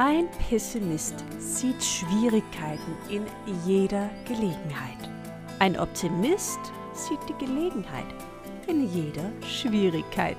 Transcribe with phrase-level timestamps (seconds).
[0.00, 3.26] Ein Pessimist sieht Schwierigkeiten in
[3.66, 5.10] jeder Gelegenheit.
[5.58, 6.60] Ein Optimist
[6.92, 8.06] sieht die Gelegenheit
[8.68, 10.36] in jeder Schwierigkeit.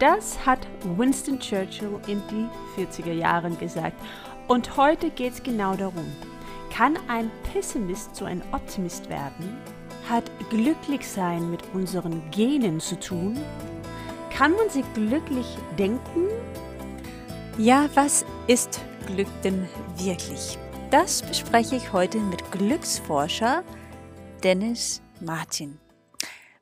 [0.00, 0.66] Das hat
[0.96, 3.94] Winston Churchill in die 40er Jahren gesagt.
[4.48, 6.12] Und heute geht es genau darum.
[6.74, 9.58] Kann ein Pessimist zu einem Optimist werden?
[10.10, 13.38] Hat glücklich sein mit unseren Genen zu tun?
[14.36, 15.46] Kann man sich glücklich
[15.78, 16.26] denken
[17.58, 19.66] ja, was ist Glück denn
[19.96, 20.58] wirklich?
[20.90, 23.64] Das bespreche ich heute mit Glücksforscher
[24.42, 25.78] Dennis Martin.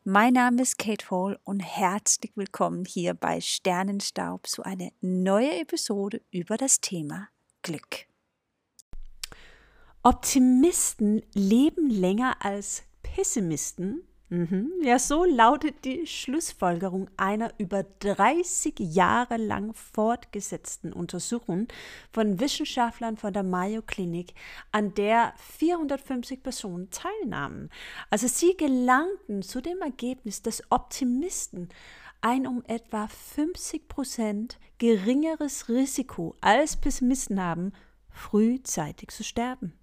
[0.04, 6.20] Mein Name ist Kate Hall und herzlich willkommen hier bei Sternenstaub zu einer neuen Episode
[6.30, 7.28] über das Thema
[7.62, 8.06] Glück.
[10.02, 14.06] Optimisten leben länger als Pessimisten.
[14.82, 21.68] Ja, so lautet die Schlussfolgerung einer über 30 Jahre lang fortgesetzten Untersuchung
[22.10, 24.34] von Wissenschaftlern von der Mayo Klinik,
[24.72, 27.70] an der 450 Personen teilnahmen.
[28.10, 31.68] Also sie gelangten zu dem Ergebnis, dass Optimisten
[32.20, 37.72] ein um etwa 50 Prozent geringeres Risiko als Pessimisten haben,
[38.10, 39.74] frühzeitig zu sterben.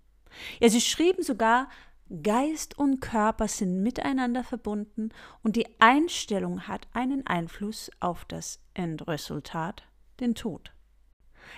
[0.60, 1.70] Ja, sie schrieben sogar,
[2.24, 5.10] Geist und Körper sind miteinander verbunden
[5.44, 9.84] und die Einstellung hat einen Einfluss auf das Endresultat,
[10.20, 10.74] den Tod.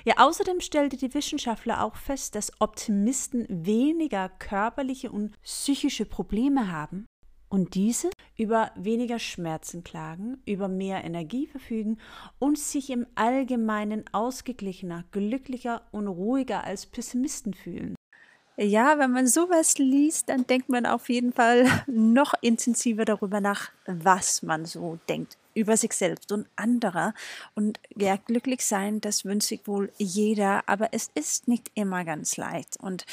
[0.05, 7.07] Ja, außerdem stellte die Wissenschaftler auch fest, dass Optimisten weniger körperliche und psychische Probleme haben
[7.49, 11.97] und diese über weniger Schmerzen klagen, über mehr Energie verfügen
[12.37, 17.95] und sich im Allgemeinen ausgeglichener, glücklicher und ruhiger als Pessimisten fühlen.
[18.55, 23.71] Ja, wenn man sowas liest, dann denkt man auf jeden Fall noch intensiver darüber nach,
[23.87, 27.13] was man so denkt über sich selbst und andere.
[27.55, 32.37] Und ja, glücklich sein, das wünscht sich wohl jeder, aber es ist nicht immer ganz
[32.37, 32.77] leicht.
[32.79, 33.05] Und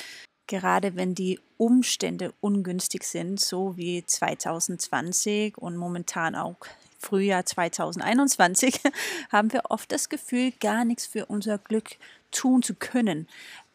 [0.47, 6.57] gerade wenn die Umstände ungünstig sind, so wie 2020 und momentan auch
[6.99, 8.81] Frühjahr 2021,
[9.33, 11.97] haben wir oft das Gefühl, gar nichts für unser Glück
[12.31, 13.27] tun zu können.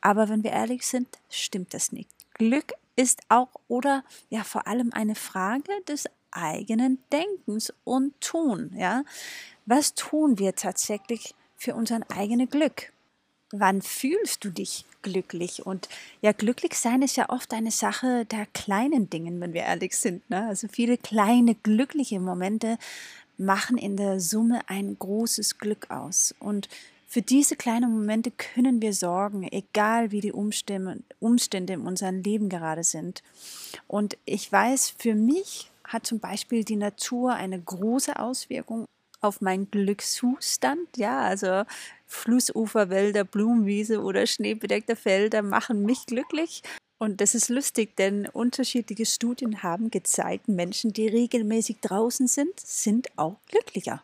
[0.06, 2.12] Aber wenn wir ehrlich sind, stimmt das nicht.
[2.36, 8.72] Glück ist auch oder ja vor allem eine Frage des eigenen Denkens und Tun.
[8.78, 9.04] Ja,
[9.66, 12.94] was tun wir tatsächlich für unser eigenes Glück?
[13.50, 15.66] Wann fühlst du dich glücklich?
[15.66, 15.90] Und
[16.22, 20.30] ja, glücklich sein ist ja oft eine Sache der kleinen Dingen, wenn wir ehrlich sind.
[20.30, 20.46] Ne?
[20.48, 22.78] Also viele kleine glückliche Momente
[23.38, 26.36] machen in der Summe ein großes Glück aus.
[26.38, 26.70] Und
[27.08, 32.50] für diese kleinen Momente können wir sorgen, egal wie die Umstände, Umstände in unserem Leben
[32.50, 33.24] gerade sind.
[33.88, 38.86] Und ich weiß, für mich hat zum Beispiel die Natur eine große Auswirkung
[39.22, 40.98] auf meinen Glückszustand.
[40.98, 41.64] Ja, also
[42.06, 46.64] Flussuferwälder, Blumenwiese oder schneebedeckte Felder machen mich glücklich.
[46.98, 53.10] Und das ist lustig, denn unterschiedliche Studien haben gezeigt, Menschen, die regelmäßig draußen sind, sind
[53.18, 54.02] auch glücklicher.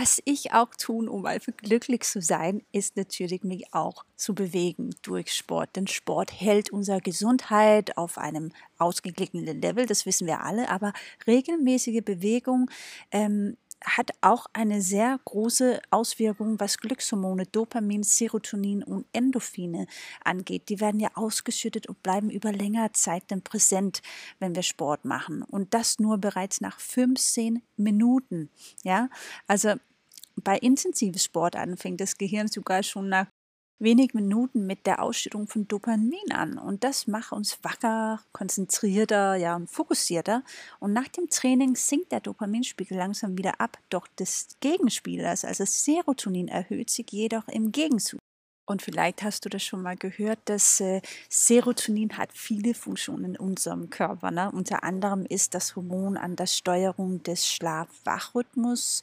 [0.00, 4.94] Was ich auch tun, um einfach glücklich zu sein, ist natürlich mich auch zu bewegen
[5.02, 5.74] durch Sport.
[5.74, 10.68] Denn Sport hält unsere Gesundheit auf einem ausgeglichenen Level, das wissen wir alle.
[10.70, 10.92] Aber
[11.26, 12.70] regelmäßige Bewegung
[13.10, 19.86] ähm, hat auch eine sehr große Auswirkung, was Glückshormone, Dopamin, Serotonin und Endorphine
[20.24, 20.68] angeht.
[20.68, 24.02] Die werden ja ausgeschüttet und bleiben über längere Zeit dann präsent,
[24.38, 25.42] wenn wir Sport machen.
[25.42, 28.50] Und das nur bereits nach 15 Minuten.
[28.82, 29.08] Ja,
[29.46, 29.74] also
[30.36, 33.26] bei intensiven Sportarten fängt das Gehirn sogar schon nach
[33.78, 36.58] wenigen Minuten mit der Ausschüttung von Dopamin an.
[36.58, 40.42] Und das macht uns wacker, konzentrierter, ja, und fokussierter.
[40.80, 43.78] Und nach dem Training sinkt der Dopaminspiegel langsam wieder ab.
[43.90, 48.20] Doch des Gegenspielers, also Serotonin, erhöht sich jedoch im Gegenzug.
[48.68, 53.38] Und vielleicht hast du das schon mal gehört, dass äh, Serotonin hat viele Funktionen in
[53.38, 54.30] unserem Körper.
[54.30, 54.50] Ne?
[54.52, 59.00] Unter anderem ist das Hormon an der Steuerung des Schlaf-Wach-Rhythmus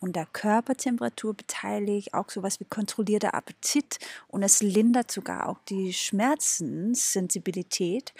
[0.00, 5.92] und der Körpertemperatur beteiligt, auch sowas wie kontrollierter Appetit und es lindert sogar auch die
[5.92, 8.14] Schmerzenssensibilität.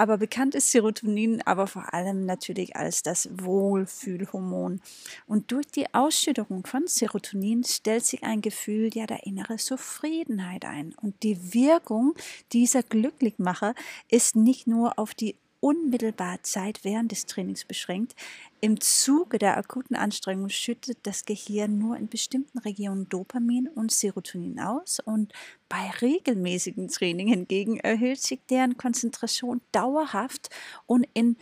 [0.00, 4.80] Aber bekannt ist Serotonin aber vor allem natürlich als das Wohlfühlhormon.
[5.26, 10.94] Und durch die Ausschüttung von Serotonin stellt sich ein Gefühl ja der innere Zufriedenheit ein.
[11.02, 12.14] Und die Wirkung
[12.52, 13.74] dieser Glücklichmacher
[14.08, 18.14] ist nicht nur auf die unmittelbar Zeit während des Trainings beschränkt.
[18.60, 24.60] Im Zuge der akuten Anstrengung schüttet das Gehirn nur in bestimmten Regionen Dopamin und Serotonin
[24.60, 25.32] aus und
[25.68, 30.50] bei regelmäßigem Training hingegen erhöht sich deren Konzentration dauerhaft
[30.86, 31.36] und in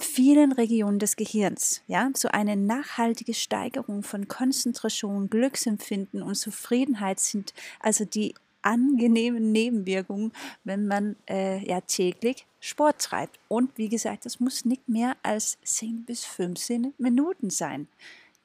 [0.00, 1.82] vielen Regionen des Gehirns.
[1.86, 8.34] Ja, so eine nachhaltige Steigerung von Konzentration, Glücksempfinden und Zufriedenheit sind also die
[8.68, 10.32] angenehmen Nebenwirkungen,
[10.62, 13.40] wenn man äh, ja täglich Sport treibt.
[13.48, 17.88] Und wie gesagt, das muss nicht mehr als 10 bis 15 Minuten sein.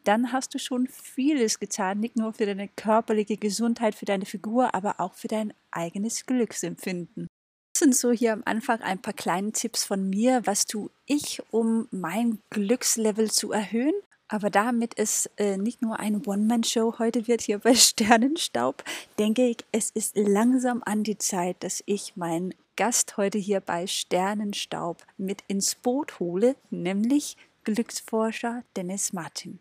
[0.06, 4.74] Dann hast du schon vieles getan, nicht nur für deine körperliche Gesundheit, für deine Figur,
[4.74, 7.28] aber auch für dein eigenes Glücksempfinden.
[7.74, 11.42] Das sind so hier am Anfang ein paar kleine Tipps von mir, was tue ich,
[11.52, 13.96] um mein Glückslevel zu erhöhen.
[14.34, 18.84] Aber damit es äh, nicht nur eine One-Man-Show heute wird hier bei Sternenstaub,
[19.20, 23.86] denke ich, es ist langsam an die Zeit, dass ich meinen Gast heute hier bei
[23.86, 29.60] Sternenstaub mit ins Boot hole, nämlich Glücksforscher Dennis Martin.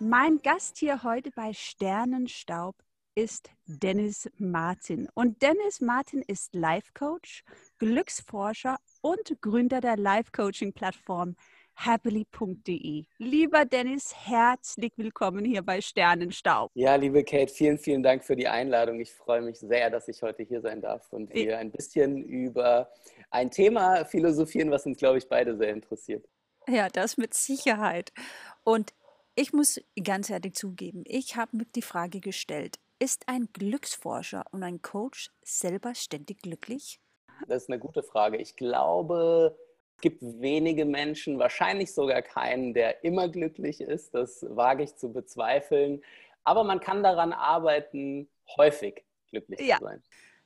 [0.00, 2.74] Mein Gast hier heute bei Sternenstaub
[3.20, 5.06] ist Dennis Martin.
[5.12, 7.44] Und Dennis Martin ist Life Coach,
[7.76, 11.36] Glücksforscher und Gründer der Life Coaching Plattform
[11.74, 13.04] happily.de.
[13.18, 16.70] Lieber Dennis, herzlich willkommen hier bei Sternenstaub.
[16.72, 18.98] Ja, liebe Kate, vielen, vielen Dank für die Einladung.
[19.00, 22.90] Ich freue mich sehr, dass ich heute hier sein darf und wir ein bisschen über
[23.30, 26.26] ein Thema philosophieren, was uns, glaube ich, beide sehr interessiert.
[26.66, 28.12] Ja, das mit Sicherheit.
[28.64, 28.94] Und
[29.34, 34.62] ich muss ganz ehrlich zugeben, ich habe mir die Frage gestellt, ist ein Glücksforscher und
[34.62, 37.00] ein Coach selber ständig glücklich?
[37.48, 38.36] Das ist eine gute Frage.
[38.36, 39.56] Ich glaube,
[39.96, 44.14] es gibt wenige Menschen, wahrscheinlich sogar keinen, der immer glücklich ist.
[44.14, 46.04] Das wage ich zu bezweifeln.
[46.44, 49.78] Aber man kann daran arbeiten, häufig glücklich ja.
[49.78, 50.02] zu sein.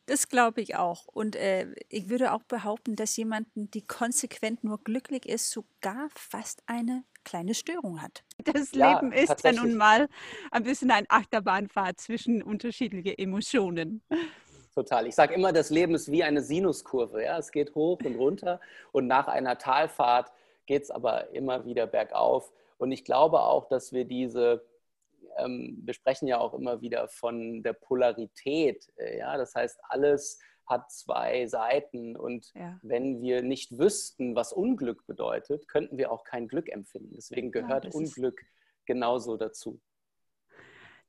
[0.07, 1.07] Das glaube ich auch.
[1.07, 6.63] Und äh, ich würde auch behaupten, dass jemanden, die konsequent nur glücklich ist, sogar fast
[6.67, 8.23] eine kleine Störung hat.
[8.45, 10.09] Das ja, Leben ist ja nun mal
[10.51, 14.03] ein bisschen ein Achterbahnfahrt zwischen unterschiedlichen Emotionen.
[14.75, 15.07] Total.
[15.07, 17.23] Ich sage immer, das Leben ist wie eine Sinuskurve.
[17.23, 17.39] Ja?
[17.39, 18.61] Es geht hoch und runter
[18.93, 20.33] und nach einer Talfahrt
[20.67, 22.53] geht es aber immer wieder bergauf.
[22.77, 24.65] Und ich glaube auch, dass wir diese
[25.39, 28.87] ähm, wir sprechen ja auch immer wieder von der Polarität.
[28.97, 29.37] Äh, ja?
[29.37, 32.17] Das heißt, alles hat zwei Seiten.
[32.17, 32.79] Und ja.
[32.83, 37.15] wenn wir nicht wüssten, was Unglück bedeutet, könnten wir auch kein Glück empfinden.
[37.15, 38.41] Deswegen gehört ja, Unglück
[38.87, 39.81] genauso dazu.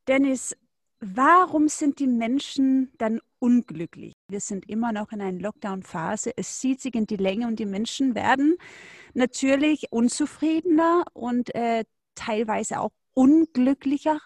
[0.07, 0.55] Dennis,
[0.99, 4.13] warum sind die Menschen dann unglücklich?
[4.29, 6.31] Wir sind immer noch in einer Lockdown-Phase.
[6.35, 8.57] Es zieht sich in die Länge und die Menschen werden
[9.13, 11.85] natürlich unzufriedener und äh,
[12.15, 14.19] teilweise auch unglücklicher.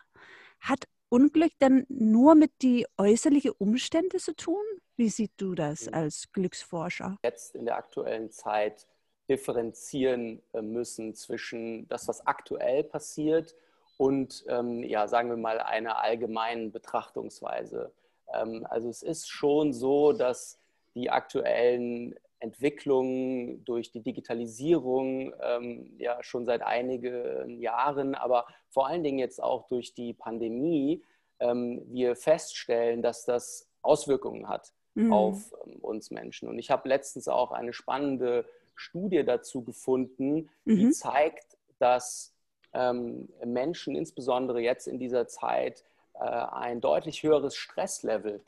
[0.60, 4.62] Hat Unglück denn nur mit die äußerlichen Umstände zu tun?
[4.96, 5.94] Wie siehst du das mhm.
[5.94, 7.18] als Glücksforscher?
[7.24, 8.86] Jetzt in der aktuellen Zeit
[9.30, 13.56] differenzieren äh, müssen zwischen das, was aktuell passiert
[13.98, 17.92] und, ähm, ja, sagen wir mal, einer allgemeinen Betrachtungsweise.
[18.34, 20.60] Ähm, also es ist schon so, dass
[20.96, 29.04] die aktuellen Entwicklung durch die Digitalisierung ähm, ja schon seit einigen Jahren, aber vor allen
[29.04, 31.04] Dingen jetzt auch durch die Pandemie,
[31.40, 35.14] ähm, wir feststellen, dass das Auswirkungen hat mhm.
[35.14, 36.50] auf ähm, uns Menschen.
[36.50, 38.46] Und ich habe letztens auch eine spannende
[38.76, 40.78] Studie dazu gefunden, mhm.
[40.78, 42.34] die zeigt, dass
[42.74, 45.84] ähm, Menschen insbesondere jetzt in dieser Zeit
[46.14, 48.42] äh, ein deutlich höheres Stresslevel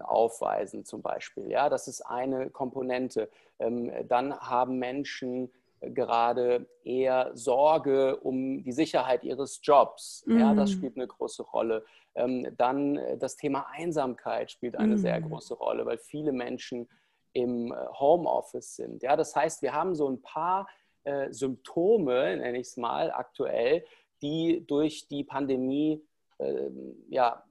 [0.00, 1.50] aufweisen zum Beispiel.
[1.50, 3.28] Ja, das ist eine Komponente.
[3.58, 5.50] Ähm, dann haben Menschen
[5.80, 10.24] gerade eher Sorge um die Sicherheit ihres Jobs.
[10.26, 10.38] Mhm.
[10.38, 10.74] Ja, das mhm.
[10.74, 11.84] spielt eine große Rolle.
[12.14, 14.98] Ähm, dann äh, das Thema Einsamkeit spielt eine mhm.
[14.98, 16.88] sehr große Rolle, weil viele Menschen
[17.32, 19.02] im äh, Homeoffice sind.
[19.02, 20.68] Ja, das heißt, wir haben so ein paar
[21.04, 23.84] äh, Symptome, nenne ich es mal, aktuell,
[24.22, 26.02] die durch die Pandemie
[26.38, 26.70] äh,
[27.10, 27.44] ja,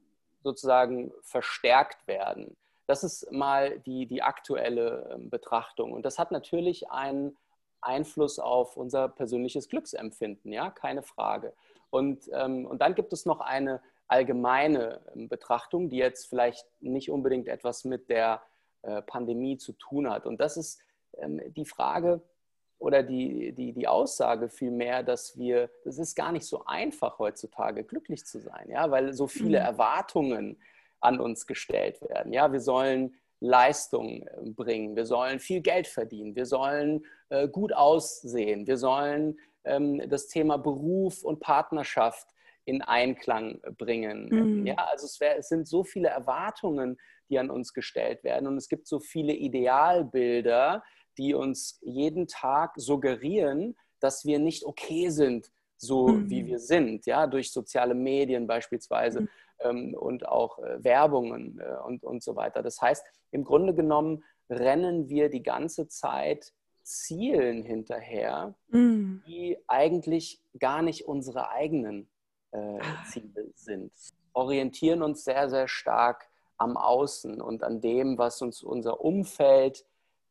[0.46, 2.56] sozusagen verstärkt werden.
[2.86, 5.92] Das ist mal die, die aktuelle ähm, Betrachtung.
[5.92, 7.36] Und das hat natürlich einen
[7.82, 11.54] Einfluss auf unser persönliches Glücksempfinden, ja, keine Frage.
[11.90, 17.10] Und, ähm, und dann gibt es noch eine allgemeine ähm, Betrachtung, die jetzt vielleicht nicht
[17.10, 18.44] unbedingt etwas mit der
[18.84, 20.28] äh, Pandemie zu tun hat.
[20.28, 20.80] Und das ist
[21.18, 22.22] ähm, die Frage,
[22.80, 27.84] oder die, die, die Aussage vielmehr, dass wir, es ist gar nicht so einfach heutzutage
[27.84, 29.66] glücklich zu sein, ja, weil so viele mhm.
[29.66, 30.58] Erwartungen
[31.00, 32.34] an uns gestellt werden.
[32.34, 37.74] Ja, wir sollen Leistung äh, bringen, wir sollen viel Geld verdienen, wir sollen äh, gut
[37.74, 42.28] aussehen, wir sollen ähm, das Thema Beruf und Partnerschaft
[42.66, 44.30] in Einklang bringen.
[44.30, 44.68] Mhm.
[44.68, 46.98] Ja, also es, wär, es sind so viele Erwartungen,
[47.30, 50.84] die an uns gestellt werden und es gibt so viele Idealbilder,
[51.18, 56.30] die uns jeden Tag suggerieren, dass wir nicht okay sind, so mhm.
[56.30, 59.22] wie wir sind, ja, durch soziale Medien beispielsweise.
[59.22, 59.30] Mhm.
[59.60, 62.62] ähm, und auch äh, Werbungen äh, und, und so weiter.
[62.62, 66.54] Das heißt, im Grunde genommen rennen wir die ganze Zeit
[66.84, 69.18] Zielen hinterher, mm.
[69.26, 72.08] die eigentlich gar nicht unsere eigenen
[72.52, 73.04] äh, ah.
[73.10, 73.92] Ziele sind.
[74.34, 79.84] Orientieren uns sehr, sehr stark am Außen und an dem, was uns unser Umfeld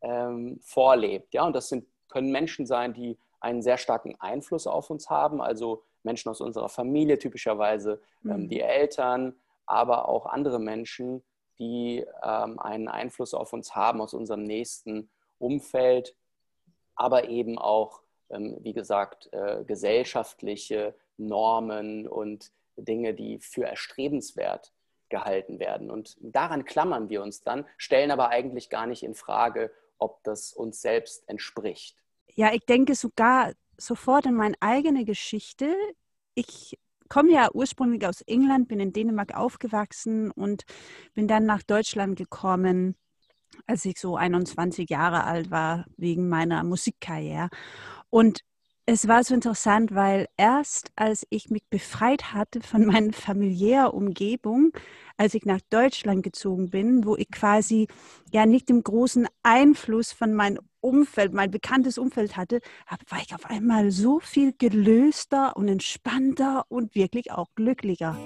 [0.05, 1.33] ähm, vorlebt.
[1.35, 5.41] Ja, und das sind, können Menschen sein, die einen sehr starken Einfluss auf uns haben,
[5.41, 8.49] also Menschen aus unserer Familie, typischerweise ähm, mhm.
[8.49, 9.35] die Eltern,
[9.67, 11.23] aber auch andere Menschen,
[11.59, 15.09] die ähm, einen Einfluss auf uns haben aus unserem nächsten
[15.39, 16.15] Umfeld,
[16.95, 24.73] aber eben auch, ähm, wie gesagt, äh, gesellschaftliche Normen und Dinge, die für erstrebenswert
[25.09, 25.91] gehalten werden.
[25.91, 30.53] Und daran klammern wir uns dann, stellen aber eigentlich gar nicht in Frage, ob das
[30.53, 31.97] uns selbst entspricht.
[32.35, 35.75] Ja, ich denke sogar sofort an meine eigene Geschichte.
[36.35, 40.65] Ich komme ja ursprünglich aus England, bin in Dänemark aufgewachsen und
[41.15, 42.97] bin dann nach Deutschland gekommen,
[43.67, 47.51] als ich so 21 Jahre alt war, wegen meiner Musikkarriere.
[48.11, 48.41] Und
[48.87, 54.73] es war so interessant, weil erst als ich mich befreit hatte von meiner familiären Umgebung,
[55.17, 57.89] als ich nach Deutschland gezogen bin, wo ich quasi
[58.33, 62.61] ja nicht den großen Einfluss von meinem Umfeld, mein bekanntes Umfeld hatte,
[63.09, 68.19] war ich auf einmal so viel gelöster und entspannter und wirklich auch glücklicher.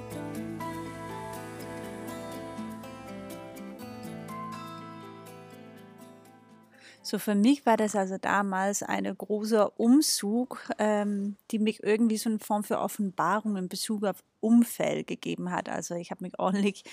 [7.09, 12.29] So für mich war das also damals ein großer Umzug, ähm, die mich irgendwie so
[12.29, 15.71] eine Form für Offenbarung in Bezug auf Umfeld gegeben hat.
[15.71, 16.85] Also ich habe mich ordentlich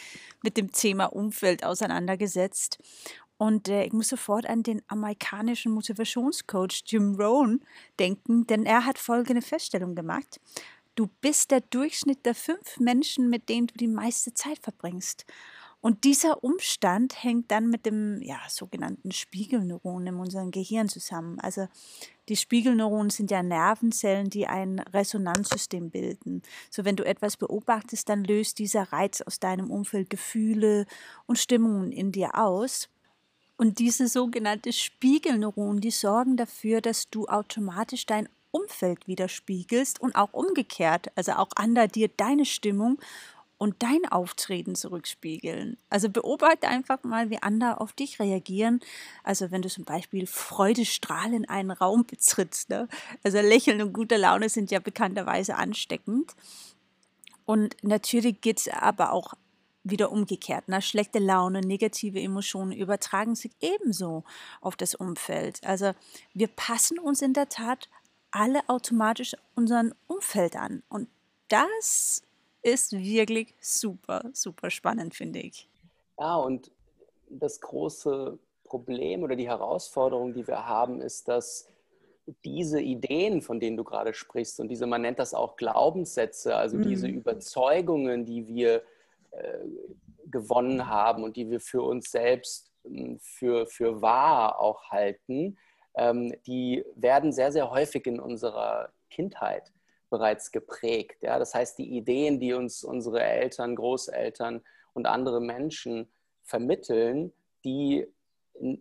[0.41, 2.79] mit dem Thema Umfeld auseinandergesetzt.
[3.37, 7.59] Und äh, ich muss sofort an den amerikanischen Motivationscoach Jim Rohn
[7.99, 10.39] denken, denn er hat folgende Feststellung gemacht.
[10.95, 15.25] Du bist der Durchschnitt der fünf Menschen, mit denen du die meiste Zeit verbringst.
[15.85, 21.39] Und dieser Umstand hängt dann mit dem ja, sogenannten Spiegelneuron in unserem Gehirn zusammen.
[21.39, 21.67] Also
[22.27, 26.41] die Spiegelneuronen sind ja Nervenzellen, die ein Resonanzsystem bilden.
[26.71, 30.87] So wenn du etwas beobachtest, dann löst dieser Reiz aus deinem Umfeld Gefühle
[31.27, 32.89] und Stimmungen in dir aus.
[33.55, 40.33] Und diese sogenannte Spiegelneuronen, die sorgen dafür, dass du automatisch dein Umfeld widerspiegelst und auch
[40.33, 42.97] umgekehrt, also auch andere dir deine Stimmung
[43.57, 45.77] und dein Auftreten zurückspiegeln.
[45.89, 48.81] Also beobachte einfach mal, wie andere auf dich reagieren.
[49.23, 52.69] Also wenn du zum Beispiel freudestrahlend einen Raum betrittst.
[52.69, 52.87] Ne?
[53.23, 56.33] Also Lächeln und gute Laune sind ja bekannterweise ansteckend.
[57.45, 59.35] Und natürlich geht es aber auch
[59.83, 60.67] wieder umgekehrt.
[60.67, 60.81] Ne?
[60.81, 64.23] Schlechte Laune, negative Emotionen übertragen sich ebenso
[64.59, 65.63] auf das Umfeld.
[65.63, 65.93] Also
[66.33, 67.87] wir passen uns in der Tat
[68.31, 70.83] alle automatisch unseren Umfeld an.
[70.89, 71.07] Und
[71.47, 72.21] das
[72.65, 75.69] ist wirklich super, super spannend, finde ich.
[76.19, 76.71] Ja, und
[77.29, 81.69] das große Problem oder die Herausforderung, die wir haben, ist, dass
[82.43, 86.77] diese Ideen, von denen du gerade sprichst, und diese, man nennt das auch Glaubenssätze, also
[86.77, 86.83] mhm.
[86.83, 88.81] diese Überzeugungen, die wir
[89.29, 89.59] äh,
[90.25, 95.57] gewonnen haben und die wir für uns selbst hm, für, für wahr auch halten,
[95.93, 99.71] ähm, die werden sehr, sehr häufig in unserer Kindheit
[100.15, 101.23] bereits geprägt.
[101.23, 101.37] Ja?
[101.39, 104.61] Das heißt, die Ideen, die uns unsere Eltern, Großeltern
[104.93, 106.07] und andere Menschen
[106.43, 107.33] vermitteln,
[107.65, 108.07] die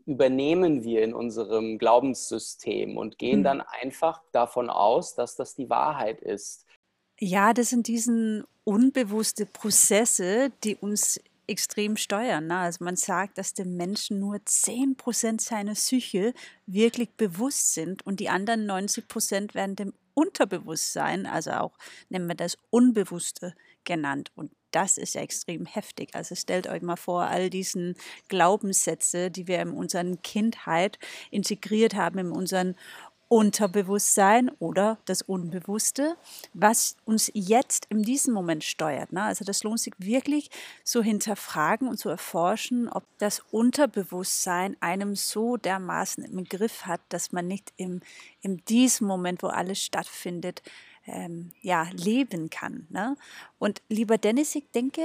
[0.06, 3.44] übernehmen wir in unserem Glaubenssystem und gehen hm.
[3.44, 6.66] dann einfach davon aus, dass das die Wahrheit ist.
[7.18, 12.46] Ja, das sind diese unbewusste Prozesse, die uns extrem steuern.
[12.46, 12.58] Ne?
[12.58, 16.34] Also man sagt, dass dem Menschen nur 10% seiner Psyche
[16.66, 21.76] wirklich bewusst sind und die anderen 90% werden dem Unterbewusstsein, also auch
[22.08, 24.30] nennen wir das Unbewusste genannt.
[24.36, 26.14] Und das ist ja extrem heftig.
[26.14, 27.94] Also stellt euch mal vor, all diesen
[28.28, 30.98] Glaubenssätze, die wir in unserer Kindheit
[31.30, 32.74] integriert haben, in unseren
[33.28, 36.16] Unterbewusstsein oder das Unbewusste,
[36.52, 39.12] was uns jetzt in diesem Moment steuert.
[39.12, 39.22] Ne?
[39.22, 40.50] Also das lohnt sich wirklich
[40.84, 47.32] so hinterfragen und zu erforschen, ob das Unterbewusstsein einem so dermaßen im Griff hat, dass
[47.32, 48.00] man nicht im,
[48.42, 50.62] in diesem Moment, wo alles stattfindet,
[51.06, 52.86] ähm, ja, leben kann.
[52.90, 53.16] Ne?
[53.58, 55.02] Und lieber Dennis, ich denke,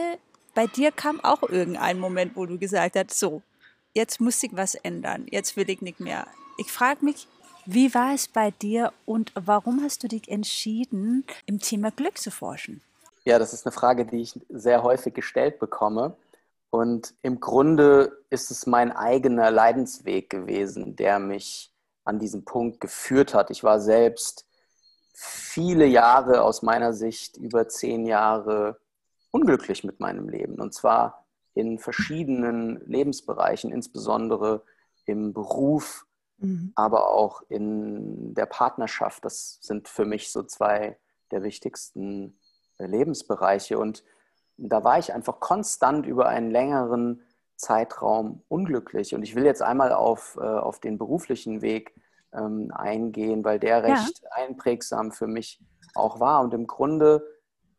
[0.54, 3.42] bei dir kam auch irgendein Moment, wo du gesagt hast, so,
[3.94, 6.28] jetzt muss sich was ändern, jetzt will ich nicht mehr.
[6.58, 7.28] Ich frage mich,
[7.66, 12.32] wie war es bei dir und warum hast du dich entschieden, im Thema Glück zu
[12.32, 12.82] forschen?
[13.26, 16.16] Ja, das ist eine Frage, die ich sehr häufig gestellt bekomme.
[16.72, 21.72] Und im Grunde ist es mein eigener Leidensweg gewesen, der mich
[22.06, 23.50] an diesen Punkt geführt hat.
[23.52, 24.46] Ich war selbst
[25.14, 28.80] viele Jahre aus meiner Sicht, über zehn Jahre,
[29.32, 30.60] unglücklich mit meinem Leben.
[30.60, 31.26] Und zwar
[31.56, 34.64] in verschiedenen Lebensbereichen, insbesondere
[35.06, 36.06] im Beruf,
[36.40, 36.72] mhm.
[36.76, 39.26] aber auch in der Partnerschaft.
[39.26, 40.98] Das sind für mich so zwei
[41.32, 42.40] der wichtigsten
[42.78, 43.78] äh, Lebensbereiche.
[43.78, 44.04] Und
[44.58, 47.22] da war ich einfach konstant über einen längeren
[47.56, 49.14] Zeitraum unglücklich.
[49.14, 51.94] Und ich will jetzt einmal auf, äh, auf den beruflichen Weg
[52.34, 54.30] ähm, eingehen, weil der recht ja.
[54.32, 55.62] einprägsam für mich
[55.96, 56.42] auch war.
[56.42, 57.26] Und im Grunde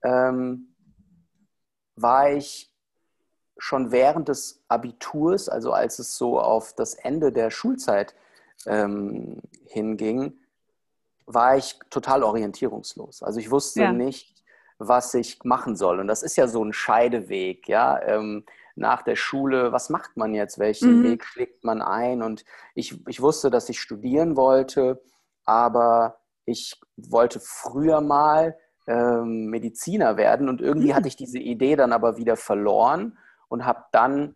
[0.03, 0.75] ähm,
[1.97, 2.73] war ich
[3.59, 8.15] schon während des Abiturs, also als es so auf das Ende der Schulzeit
[8.67, 10.39] ähm, hinging,
[11.27, 13.23] war ich total orientierungslos.
[13.23, 13.93] Also ich wusste ja.
[13.93, 14.43] nicht,
[14.79, 16.01] was ich machen soll.
[16.01, 18.01] Und das ist ja so ein Scheideweg, ja.
[18.03, 18.45] Ähm,
[18.77, 20.59] nach der Schule, was macht man jetzt?
[20.59, 21.05] Welchen mhm.
[21.05, 22.23] Weg schlägt man ein?
[22.23, 25.03] Und ich, ich wusste, dass ich studieren wollte,
[25.45, 30.95] aber ich wollte früher mal ähm, Mediziner werden und irgendwie mhm.
[30.95, 34.35] hatte ich diese Idee dann aber wieder verloren und habe dann,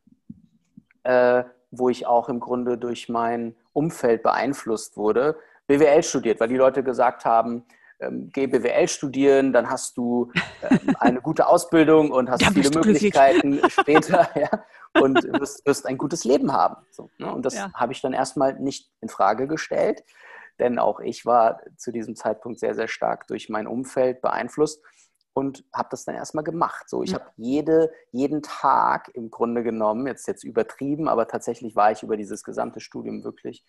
[1.05, 6.57] äh, wo ich auch im Grunde durch mein Umfeld beeinflusst wurde, BWL studiert, weil die
[6.57, 7.67] Leute gesagt haben,
[8.01, 13.61] ähm, geh BWL studieren, dann hast du ähm, eine gute Ausbildung und hast viele Möglichkeiten
[13.69, 14.65] später ja,
[15.01, 16.77] und wirst, wirst, ein gutes Leben haben.
[16.91, 17.33] So, ne?
[17.33, 17.73] Und das ja.
[17.75, 20.03] habe ich dann erstmal nicht in Frage gestellt,
[20.59, 24.83] denn auch ich war zu diesem Zeitpunkt sehr, sehr stark durch mein Umfeld beeinflusst
[25.35, 26.89] und habe das dann erstmal gemacht.
[26.89, 27.17] So, ich mhm.
[27.17, 32.17] habe jede, jeden Tag im Grunde genommen, jetzt jetzt übertrieben, aber tatsächlich war ich über
[32.17, 33.65] dieses gesamte Studium wirklich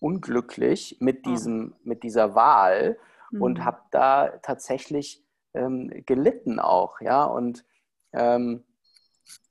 [0.00, 1.30] unglücklich mit, ah.
[1.30, 2.98] diesem, mit dieser Wahl
[3.30, 3.42] mhm.
[3.42, 5.22] und habe da tatsächlich
[5.54, 7.24] ähm, gelitten auch, ja.
[7.24, 7.64] Und
[8.12, 8.64] ähm,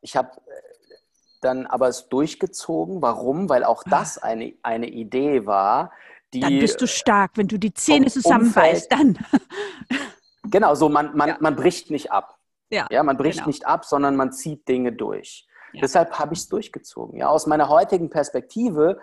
[0.01, 0.95] ich habe äh,
[1.41, 3.01] dann aber es durchgezogen.
[3.01, 3.49] Warum?
[3.49, 3.89] Weil auch ah.
[3.89, 5.91] das eine, eine Idee war,
[6.33, 6.39] die.
[6.39, 9.17] Dann bist du stark, wenn du die Zähne zusammenbeißt, dann.
[10.49, 11.37] Genau, so man, man, ja.
[11.39, 12.37] man bricht nicht ab.
[12.69, 13.47] Ja, ja man bricht genau.
[13.47, 15.47] nicht ab, sondern man zieht Dinge durch.
[15.73, 15.81] Ja.
[15.81, 17.19] Deshalb habe ich es durchgezogen.
[17.19, 18.99] Ja, aus meiner heutigen Perspektive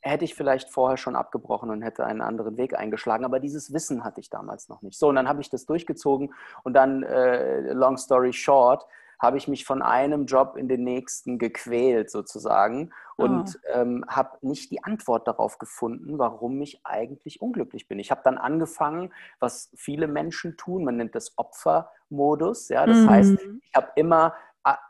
[0.00, 3.24] hätte ich vielleicht vorher schon abgebrochen und hätte einen anderen Weg eingeschlagen.
[3.24, 4.98] Aber dieses Wissen hatte ich damals noch nicht.
[4.98, 6.32] So, und dann habe ich das durchgezogen
[6.62, 8.86] und dann, äh, long story short,
[9.18, 13.68] habe ich mich von einem Job in den nächsten gequält sozusagen und oh.
[13.72, 17.98] ähm, habe nicht die Antwort darauf gefunden, warum ich eigentlich unglücklich bin.
[17.98, 22.68] Ich habe dann angefangen, was viele Menschen tun, man nennt das Opfermodus.
[22.68, 23.10] Ja, das mhm.
[23.10, 24.34] heißt, ich habe immer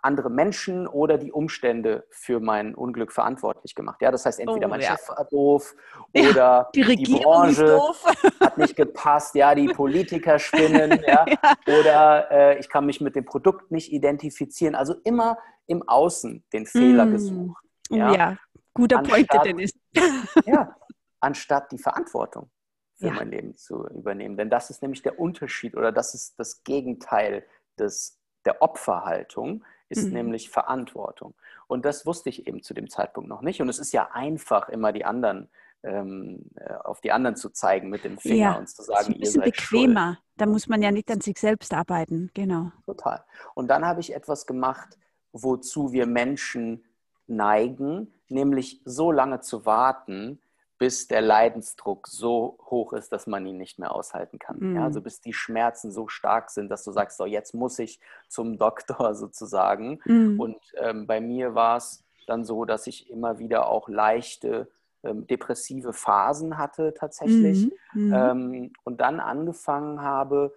[0.03, 4.01] andere Menschen oder die Umstände für mein Unglück verantwortlich gemacht.
[4.01, 4.93] Ja, das heißt, entweder oh, mein ja.
[4.93, 5.75] Chef war doof
[6.15, 7.79] oder ja, die, die, Branche
[8.41, 11.79] hat nicht gepasst, ja, die Politiker spinnen, ja, ja.
[11.81, 14.75] oder äh, ich kann mich mit dem Produkt nicht identifizieren.
[14.75, 15.37] Also immer
[15.67, 17.13] im Außen den Fehler mm.
[17.13, 17.65] gesucht.
[17.91, 18.37] Oh ja,
[18.73, 19.73] guter Point, Dennis.
[20.47, 20.75] ja,
[21.21, 22.51] anstatt die Verantwortung
[22.99, 24.39] für mein Leben zu übernehmen.
[24.39, 27.45] Denn das ist nämlich der Unterschied oder das ist das Gegenteil
[27.79, 30.15] des der Opferhaltung ist mhm.
[30.15, 31.35] nämlich Verantwortung.
[31.67, 33.61] Und das wusste ich eben zu dem Zeitpunkt noch nicht.
[33.61, 35.49] Und es ist ja einfach, immer die anderen
[35.83, 39.31] ähm, äh, auf die anderen zu zeigen mit dem Finger ja, und zu sagen, ihr
[39.31, 40.15] seid bequemer.
[40.15, 40.23] Schuld.
[40.37, 42.73] Da muss man ja nicht an sich selbst arbeiten, genau.
[42.85, 43.25] Total.
[43.55, 44.99] Und dann habe ich etwas gemacht,
[45.33, 46.85] wozu wir Menschen
[47.27, 50.41] neigen, nämlich so lange zu warten,
[50.79, 54.59] bis der Leidensdruck so hoch ist, dass man ihn nicht mehr aushalten kann.
[54.59, 54.77] Mhm.
[54.77, 57.99] Ja, also bis die Schmerzen so stark sind, dass du sagst, so jetzt muss ich
[58.29, 60.01] zum Doktor sozusagen.
[60.05, 60.39] Mhm.
[60.39, 64.69] Und ähm, bei mir war es dann so, dass ich immer wieder auch leichte
[65.03, 67.71] ähm, depressive Phasen hatte tatsächlich.
[67.95, 68.09] Mhm.
[68.09, 68.15] mhm.
[68.15, 70.53] Ähm, und dann angefangen habe,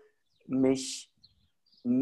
[0.47, 1.08] mich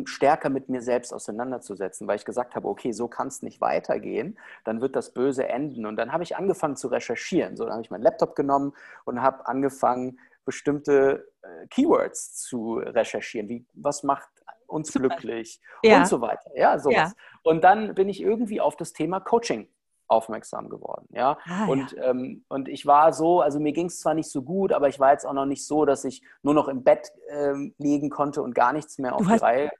[0.06, 4.38] stärker mit mir selbst auseinanderzusetzen, weil ich gesagt habe, okay, so kann es nicht weitergehen,
[4.64, 5.86] dann wird das Böse enden.
[5.86, 7.56] Und dann habe ich angefangen zu recherchieren.
[7.56, 8.74] So, dann habe ich meinen Laptop genommen
[9.06, 13.50] und habe angefangen, bestimmte äh, Keywords zu recherchieren.
[13.50, 14.30] Wie, was macht
[14.68, 16.00] uns glücklich ja.
[16.00, 16.50] und so weiter.
[16.56, 16.96] Ja, sowas.
[16.96, 17.12] Ja.
[17.44, 19.68] Und dann bin ich irgendwie auf das Thema Coaching
[20.08, 21.08] aufmerksam geworden.
[21.12, 21.38] Ja?
[21.48, 22.12] Ah, und, ja.
[22.12, 25.00] Ähm, und ich war so, also mir ging es zwar nicht so gut, aber ich
[25.00, 28.42] war jetzt auch noch nicht so, dass ich nur noch im Bett ähm, liegen konnte
[28.42, 29.72] und gar nichts mehr auf du die Reihe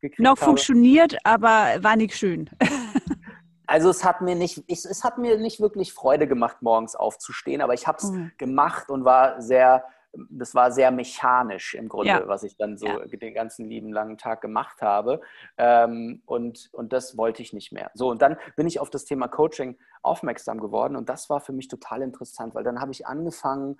[0.00, 0.40] gekriegt noch habe.
[0.40, 2.50] Noch funktioniert, aber war nicht schön.
[3.68, 7.60] Also es hat mir nicht, ich, es hat mir nicht wirklich Freude gemacht, morgens aufzustehen,
[7.60, 8.30] aber ich habe es mhm.
[8.38, 9.84] gemacht und war sehr
[10.30, 12.28] das war sehr mechanisch im Grunde, ja.
[12.28, 13.04] was ich dann so ja.
[13.06, 15.20] den ganzen lieben langen Tag gemacht habe.
[15.56, 17.90] Ähm, und, und das wollte ich nicht mehr.
[17.94, 21.52] So, und dann bin ich auf das Thema Coaching aufmerksam geworden und das war für
[21.52, 23.78] mich total interessant, weil dann habe ich angefangen,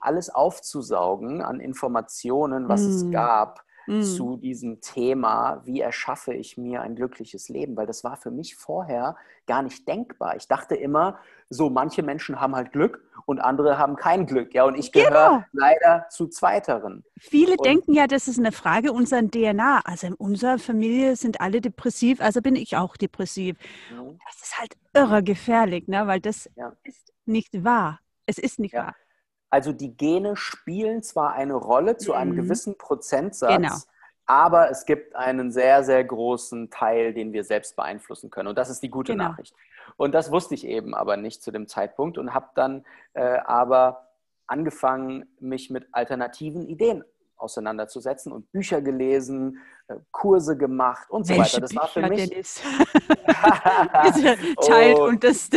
[0.00, 2.88] alles aufzusaugen an Informationen, was mm.
[2.90, 4.02] es gab mhm.
[4.02, 8.56] zu diesem Thema, wie erschaffe ich mir ein glückliches Leben, weil das war für mich
[8.56, 10.36] vorher gar nicht denkbar.
[10.36, 11.18] Ich dachte immer,
[11.50, 14.54] so manche Menschen haben halt Glück und andere haben kein Glück.
[14.54, 15.44] Ja, und ich gehöre genau.
[15.52, 17.04] leider zu zweiteren.
[17.18, 19.80] Viele und denken ja, das ist eine Frage unserer DNA.
[19.84, 23.56] Also in unserer Familie sind alle depressiv, also bin ich auch depressiv.
[23.90, 24.18] Mhm.
[24.26, 26.06] Das ist halt irre gefährlich, ne?
[26.06, 26.72] weil das ja.
[26.84, 28.00] ist nicht wahr.
[28.26, 28.86] Es ist nicht ja.
[28.86, 28.94] wahr.
[29.50, 32.42] Also die Gene spielen zwar eine Rolle zu einem mhm.
[32.42, 33.74] gewissen Prozentsatz, genau.
[34.26, 38.48] aber es gibt einen sehr, sehr großen Teil, den wir selbst beeinflussen können.
[38.48, 39.28] Und das ist die gute genau.
[39.28, 39.54] Nachricht.
[39.96, 42.84] Und das wusste ich eben aber nicht zu dem Zeitpunkt und habe dann
[43.14, 44.08] äh, aber
[44.46, 47.04] angefangen, mich mit alternativen Ideen
[47.36, 49.58] auseinanderzusetzen und Bücher gelesen,
[50.10, 51.60] Kurse gemacht und so weiter.
[51.60, 52.30] Das war für mich.
[54.56, 55.48] Oh, und das.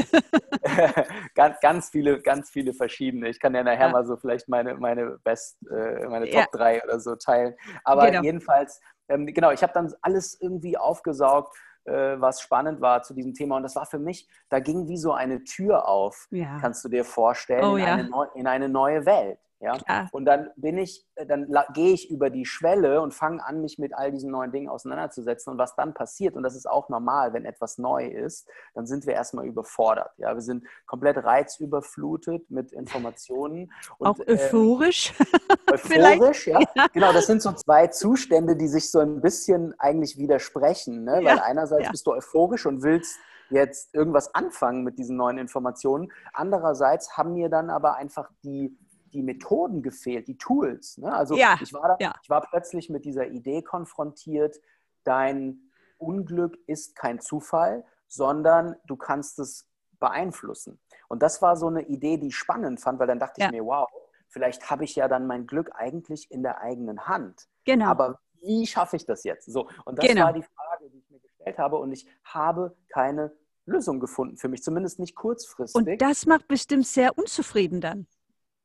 [1.36, 3.30] ganz, ganz viele, ganz viele verschiedene.
[3.30, 3.92] Ich kann ja nachher ja.
[3.92, 6.46] mal so vielleicht meine, meine Best, äh, meine Top ja.
[6.52, 7.56] 3 oder so teilen.
[7.84, 8.24] Aber genau.
[8.24, 13.34] jedenfalls, ähm, genau, ich habe dann alles irgendwie aufgesaugt äh, was spannend war zu diesem
[13.34, 13.58] Thema.
[13.58, 16.58] Und das war für mich, da ging wie so eine Tür auf, ja.
[16.60, 17.94] kannst du dir vorstellen, oh, in, ja.
[17.94, 19.40] eine in, eine neue Welt.
[19.62, 19.78] Ja?
[19.78, 20.10] Klar.
[20.12, 23.78] Und dann bin ich, äh, dann gehe ich über die Schwelle und fange an, mich
[23.78, 25.54] mit all diesen neuen Dingen auseinanderzusetzen.
[25.54, 29.06] Und was dann passiert, und das ist auch normal, wenn etwas neu ist, dann sind
[29.06, 30.12] wir erstmal überfordert.
[30.18, 30.34] Ja?
[30.34, 33.72] Wir sind komplett reizüberflutet mit Informationen.
[34.00, 35.14] Und, auch ähm, euphorisch.
[35.72, 36.60] Äh, euphorisch, ja?
[36.76, 36.88] ja.
[36.92, 41.06] Genau, das sind so zwei Zustände, die sich so ein bisschen eigentlich widersprechen.
[41.06, 41.22] Ne?
[41.24, 41.92] Weil einerseits ja.
[41.92, 43.18] bist du euphorisch und willst
[43.52, 46.12] jetzt irgendwas anfangen mit diesen neuen Informationen.
[46.34, 48.78] Andererseits haben mir dann aber einfach die
[49.14, 50.98] die Methoden gefehlt, die Tools.
[50.98, 51.14] Ne?
[51.14, 52.14] Also ja, ich, war da, ja.
[52.22, 54.60] ich war plötzlich mit dieser Idee konfrontiert,
[55.04, 59.70] dein Unglück ist kein Zufall, sondern du kannst es
[60.00, 60.80] beeinflussen.
[61.08, 63.48] Und das war so eine Idee, die ich spannend fand, weil dann dachte ja.
[63.48, 63.88] ich mir, wow,
[64.28, 67.48] vielleicht habe ich ja dann mein Glück eigentlich in der eigenen Hand.
[67.66, 67.86] Genau.
[67.86, 69.46] Aber wie schaffe ich das jetzt?
[69.46, 70.26] So, und das genau.
[70.26, 71.78] war die Frage, die ich mir gestellt habe.
[71.78, 73.32] Und ich habe keine
[73.66, 75.76] Lösung gefunden für mich, zumindest nicht kurzfristig.
[75.76, 78.08] Und das macht bestimmt sehr unzufrieden dann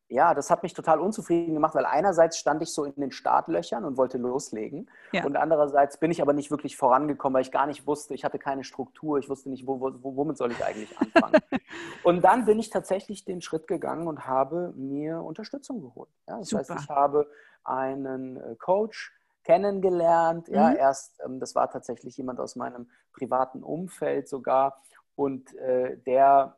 [0.08, 3.84] ja, das hat mich total unzufrieden gemacht, weil einerseits stand ich so in den Startlöchern
[3.84, 5.24] und wollte loslegen ja.
[5.24, 8.38] und andererseits bin ich aber nicht wirklich vorangekommen, weil ich gar nicht wusste, ich hatte
[8.38, 11.40] keine Struktur, ich wusste nicht, wo, wo, womit soll ich eigentlich anfangen.
[12.04, 16.10] und dann bin ich tatsächlich den Schritt gegangen und habe mir Unterstützung geholt.
[16.28, 16.60] Ja, das Super.
[16.60, 17.28] heißt, ich habe
[17.64, 20.76] einen äh, Coach kennengelernt, ja, mhm.
[20.76, 24.82] erst, ähm, das war tatsächlich jemand aus meinem privaten Umfeld sogar
[25.16, 26.56] und äh, der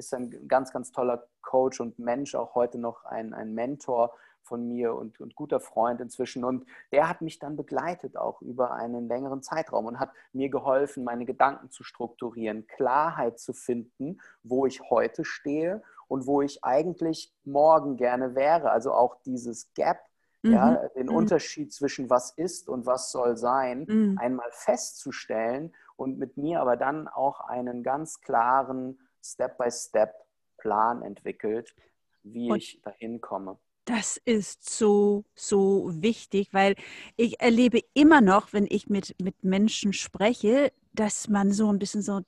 [0.00, 4.66] ist ein ganz, ganz toller Coach und Mensch, auch heute noch ein, ein Mentor von
[4.66, 6.44] mir und, und guter Freund inzwischen.
[6.44, 11.04] Und der hat mich dann begleitet, auch über einen längeren Zeitraum und hat mir geholfen,
[11.04, 17.32] meine Gedanken zu strukturieren, Klarheit zu finden, wo ich heute stehe und wo ich eigentlich
[17.44, 18.70] morgen gerne wäre.
[18.70, 20.00] Also auch dieses Gap
[20.42, 20.52] mhm.
[20.52, 21.14] ja, den mhm.
[21.14, 24.18] Unterschied zwischen was ist und was soll sein, mhm.
[24.18, 31.74] einmal festzustellen und mit mir aber dann auch einen ganz klaren Step-by-Step-Plan entwickelt,
[32.22, 33.58] wie Und ich dahin komme.
[33.84, 36.76] Das ist so, so wichtig, weil
[37.16, 42.02] ich erlebe immer noch, wenn ich mit, mit Menschen spreche, dass man so ein bisschen
[42.02, 42.20] so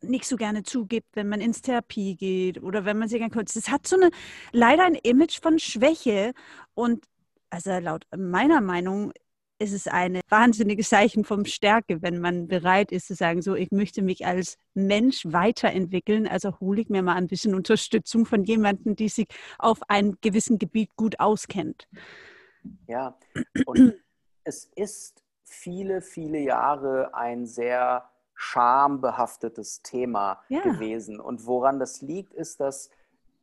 [0.00, 3.54] nicht so gerne zugibt, wenn man ins Therapie geht oder wenn man sich ganz kurz.
[3.54, 4.10] Das hat so eine
[4.52, 6.34] leider ein Image von Schwäche
[6.74, 7.04] und
[7.50, 9.12] also laut meiner Meinung
[9.58, 13.70] ist es ein wahnsinniges Zeichen von Stärke, wenn man bereit ist zu sagen, so, ich
[13.70, 18.94] möchte mich als Mensch weiterentwickeln, also hole ich mir mal ein bisschen Unterstützung von jemandem,
[18.94, 19.26] die sich
[19.58, 21.88] auf einem gewissen Gebiet gut auskennt.
[22.86, 23.18] Ja,
[23.66, 23.94] und
[24.44, 30.60] es ist viele, viele Jahre ein sehr schambehaftetes Thema ja.
[30.60, 31.18] gewesen.
[31.18, 32.90] Und woran das liegt, ist, dass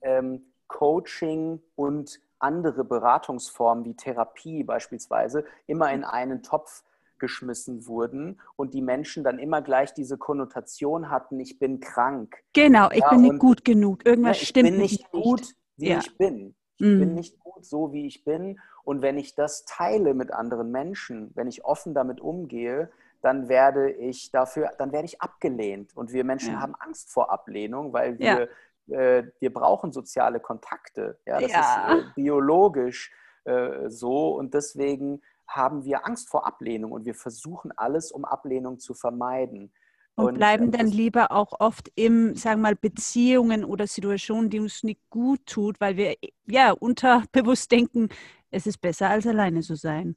[0.02, 6.84] ähm, Coaching und andere Beratungsformen wie Therapie beispielsweise immer in einen Topf
[7.18, 12.44] geschmissen wurden und die Menschen dann immer gleich diese Konnotation hatten, ich bin krank.
[12.54, 14.06] Genau, ich ja, bin nicht gut genug.
[14.06, 16.00] Irgendwas ja, ich stimmt bin nicht, nicht gut, wie ja.
[16.00, 16.56] ich bin.
[16.78, 17.00] Ich mm.
[17.00, 18.60] bin nicht gut so, wie ich bin.
[18.84, 23.92] Und wenn ich das teile mit anderen Menschen, wenn ich offen damit umgehe, dann werde
[23.92, 25.98] ich dafür, dann werde ich abgelehnt.
[25.98, 28.50] Und wir Menschen haben Angst vor Ablehnung, weil wir
[28.88, 31.20] äh, wir brauchen soziale Kontakte.
[31.26, 31.60] Ja, das ja.
[31.60, 33.12] ist äh, biologisch
[33.46, 38.80] äh, so und deswegen haben wir Angst vor Ablehnung und wir versuchen alles, um Ablehnung
[38.80, 39.72] zu vermeiden.
[40.16, 44.50] Und, und bleiben ähm, dann lieber auch oft im, sagen wir mal, Beziehungen oder Situationen,
[44.50, 46.16] die uns nicht gut tut, weil wir
[46.48, 48.10] ja unterbewusst denken,
[48.50, 50.16] es ist besser als alleine zu sein.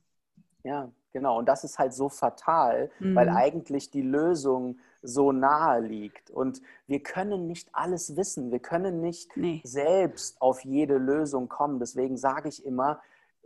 [0.62, 1.38] Ja, genau.
[1.38, 3.16] Und das ist halt so fatal, mhm.
[3.16, 6.31] weil eigentlich die Lösung so nahe liegt.
[6.31, 8.51] Und wir können nicht alles wissen.
[8.51, 9.61] Wir können nicht nee.
[9.65, 11.79] selbst auf jede Lösung kommen.
[11.79, 13.01] Deswegen sage ich immer,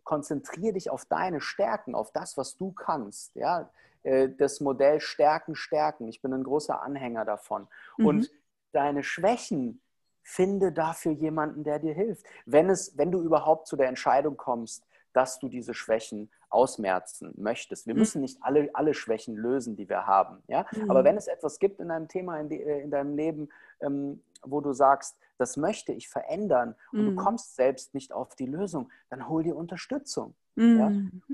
[0.04, 3.34] konzentriere dich auf deine Stärken, auf das, was du kannst.
[3.36, 3.70] Ja?
[4.02, 6.08] Äh, das Modell Stärken, Stärken.
[6.08, 7.68] Ich bin ein großer Anhänger davon.
[7.96, 8.06] Mhm.
[8.06, 8.30] Und
[8.72, 9.80] deine Schwächen,
[10.22, 12.24] finde dafür jemanden, der dir hilft.
[12.46, 17.86] Wenn, es, wenn du überhaupt zu der Entscheidung kommst, dass du diese Schwächen ausmerzen möchtest.
[17.86, 18.00] Wir mhm.
[18.00, 20.42] müssen nicht alle, alle Schwächen lösen, die wir haben.
[20.48, 20.66] Ja?
[20.72, 20.90] Mhm.
[20.90, 23.48] Aber wenn es etwas gibt in deinem Thema, in, die, äh, in deinem Leben,
[23.80, 27.16] ähm, wo du sagst, das möchte ich verändern und mhm.
[27.16, 30.34] du kommst selbst nicht auf die Lösung, dann hol dir Unterstützung.
[30.56, 30.78] Mhm.
[30.78, 30.86] Ja?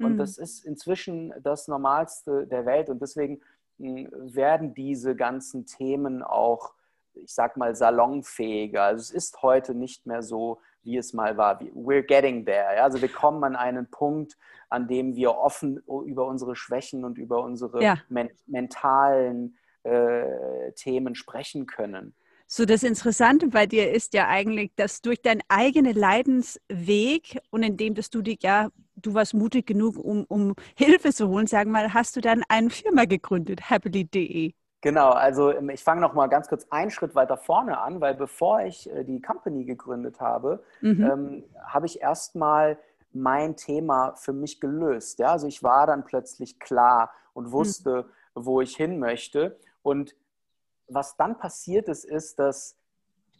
[0.06, 0.18] Und mhm.
[0.18, 3.40] das ist inzwischen das Normalste der Welt und deswegen
[3.78, 6.74] hm, werden diese ganzen Themen auch,
[7.14, 8.82] ich sag mal, salonfähiger.
[8.82, 11.60] Also es ist heute nicht mehr so, wie es mal war.
[11.60, 12.76] We're getting there.
[12.76, 12.84] Ja?
[12.84, 14.36] Also wir kommen an einen Punkt,
[14.70, 17.98] an dem wir offen über unsere Schwächen und über unsere ja.
[18.08, 22.14] men mentalen äh, Themen sprechen können.
[22.50, 27.94] So, das Interessante bei dir ist ja eigentlich, dass durch deinen eigenen Leidensweg und indem
[27.94, 31.82] dass du dich ja, du warst mutig genug, um, um Hilfe zu holen, sagen wir
[31.82, 34.54] mal, hast du dann eine Firma gegründet, happily.de.
[34.80, 38.14] Genau, also ähm, ich fange noch mal ganz kurz einen Schritt weiter vorne an, weil
[38.14, 41.04] bevor ich äh, die Company gegründet habe, mhm.
[41.04, 42.78] ähm, habe ich erstmal
[43.12, 45.18] mein Thema für mich gelöst.
[45.18, 45.32] Ja?
[45.32, 47.52] Also ich war dann plötzlich klar und mhm.
[47.52, 48.44] wusste, mhm.
[48.46, 49.58] wo ich hin möchte.
[49.82, 50.14] Und
[50.86, 52.76] was dann passiert ist, ist, dass,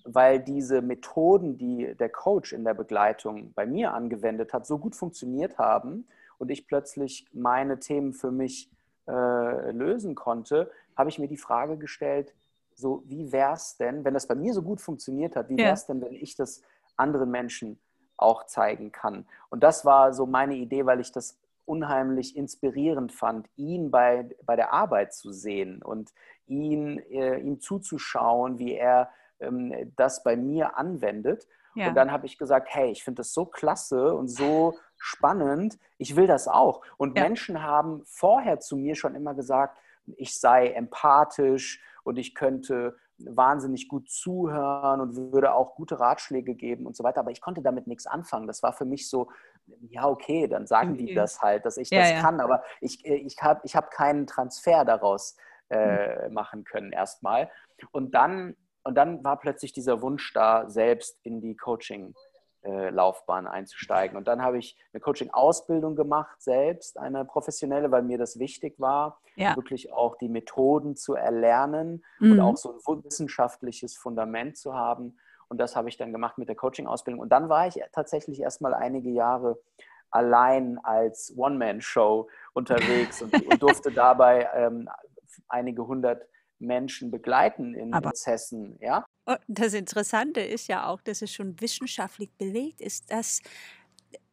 [0.05, 4.97] weil diese Methoden, die der Coach in der Begleitung bei mir angewendet hat, so gut
[4.97, 8.71] funktioniert haben und ich plötzlich meine Themen für mich
[9.07, 12.35] äh, lösen konnte, habe ich mir die Frage gestellt,
[12.75, 15.73] so wie wäre es denn, wenn das bei mir so gut funktioniert hat, wie wäre
[15.73, 16.63] es denn, wenn ich das
[16.97, 17.81] anderen Menschen
[18.17, 19.27] auch zeigen kann?
[19.49, 24.57] Und das war so meine Idee, weil ich das unheimlich inspirierend fand, ihn bei, bei
[24.57, 26.13] der Arbeit zu sehen und
[26.47, 31.47] ihn, äh, ihm zuzuschauen, wie er ähm, das bei mir anwendet.
[31.75, 31.89] Ja.
[31.89, 36.17] Und dann habe ich gesagt, hey, ich finde das so klasse und so spannend, ich
[36.17, 36.83] will das auch.
[36.97, 37.25] Und ja.
[37.25, 39.79] Menschen haben vorher zu mir schon immer gesagt,
[40.17, 46.87] ich sei empathisch und ich könnte wahnsinnig gut zuhören und würde auch gute Ratschläge geben
[46.87, 47.21] und so weiter.
[47.21, 48.47] Aber ich konnte damit nichts anfangen.
[48.47, 49.31] Das war für mich so,
[49.91, 51.07] ja, okay, dann sagen okay.
[51.07, 52.21] die das halt, dass ich ja, das ja.
[52.21, 52.41] kann.
[52.41, 55.37] Aber ich, äh, ich habe ich hab keinen Transfer daraus
[55.69, 56.35] äh, hm.
[56.35, 57.51] machen können erstmal.
[57.91, 62.15] Und dann, und dann war plötzlich dieser Wunsch da, selbst in die Coaching-
[62.91, 64.17] Laufbahn einzusteigen.
[64.17, 69.21] Und dann habe ich eine Coaching-Ausbildung gemacht, selbst eine professionelle, weil mir das wichtig war,
[69.37, 69.57] ja.
[69.57, 72.33] wirklich auch die Methoden zu erlernen mhm.
[72.33, 75.19] und auch so ein wissenschaftliches Fundament zu haben.
[75.49, 77.21] Und das habe ich dann gemacht mit der Coaching-Ausbildung.
[77.21, 79.59] Und dann war ich tatsächlich erstmal einige Jahre
[80.11, 84.89] allein als One-Man-Show unterwegs und, und, durfte dabei ähm,
[85.49, 86.27] einige hundert
[86.59, 88.79] Menschen begleiten in Aber Prozessen.
[88.81, 89.07] Ja?
[89.47, 93.43] Das Interessante ist ja auch, dass es schon wissenschaftlich belegt ist, dass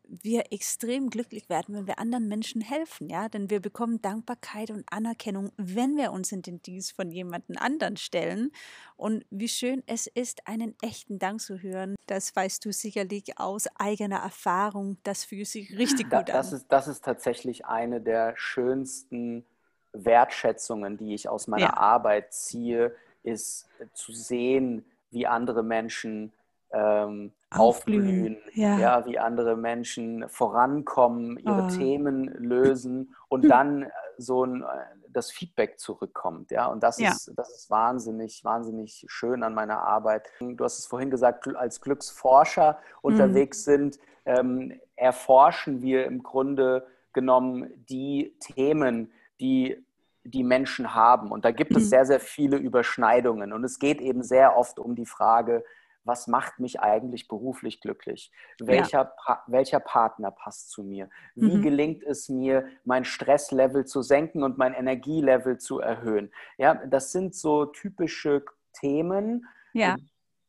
[0.08, 4.86] wir extrem glücklich werden, wenn wir anderen Menschen helfen, ja, denn wir bekommen Dankbarkeit und
[4.92, 8.52] Anerkennung, wenn wir uns in den Dienst von jemandem anderen stellen.
[8.98, 13.68] Und wie schön es ist, einen echten Dank zu hören, das weißt du sicherlich aus
[13.76, 14.98] eigener Erfahrung.
[15.04, 16.58] Das fühlt sich richtig gut das an.
[16.58, 19.46] Ist, das ist tatsächlich eine der schönsten
[19.94, 21.78] Wertschätzungen, die ich aus meiner ja.
[21.78, 26.34] Arbeit ziehe, ist zu sehen, wie andere Menschen
[26.72, 28.78] ähm, aufblühen, ja.
[28.78, 29.06] ja.
[29.06, 31.70] wie andere Menschen vorankommen, ihre oh.
[31.70, 33.50] Themen lösen und hm.
[33.50, 34.66] dann so ein, äh,
[35.10, 36.52] das Feedback zurückkommt.
[36.52, 36.68] Ja?
[36.68, 37.12] Und das, ja.
[37.12, 40.30] Ist, das ist wahnsinnig, wahnsinnig schön an meiner Arbeit.
[40.40, 42.78] Du hast es vorhin gesagt, als Glücksforscher mhm.
[43.02, 49.85] unterwegs sind, ähm, erforschen wir im Grunde genommen die Themen, die
[50.26, 51.32] die Menschen haben.
[51.32, 51.90] Und da gibt es mhm.
[51.90, 53.54] sehr, sehr viele Überschneidungen.
[53.54, 55.64] Und es geht eben sehr oft um die Frage,
[56.04, 58.32] was macht mich eigentlich beruflich glücklich?
[58.60, 59.04] Welcher, ja.
[59.04, 61.10] pa welcher Partner passt zu mir?
[61.34, 61.62] Wie mhm.
[61.64, 66.32] gelingt es mir, mein Stresslevel zu senken und mein Energielevel zu erhöhen?
[66.58, 69.96] Ja, das sind so typische Themen, ja.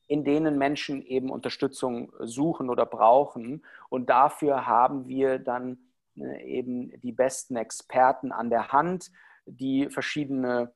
[0.08, 3.64] in denen Menschen eben Unterstützung suchen oder brauchen.
[3.88, 5.78] Und dafür haben wir dann
[6.16, 9.10] äh, eben die besten Experten an der Hand,
[9.46, 10.72] die verschiedene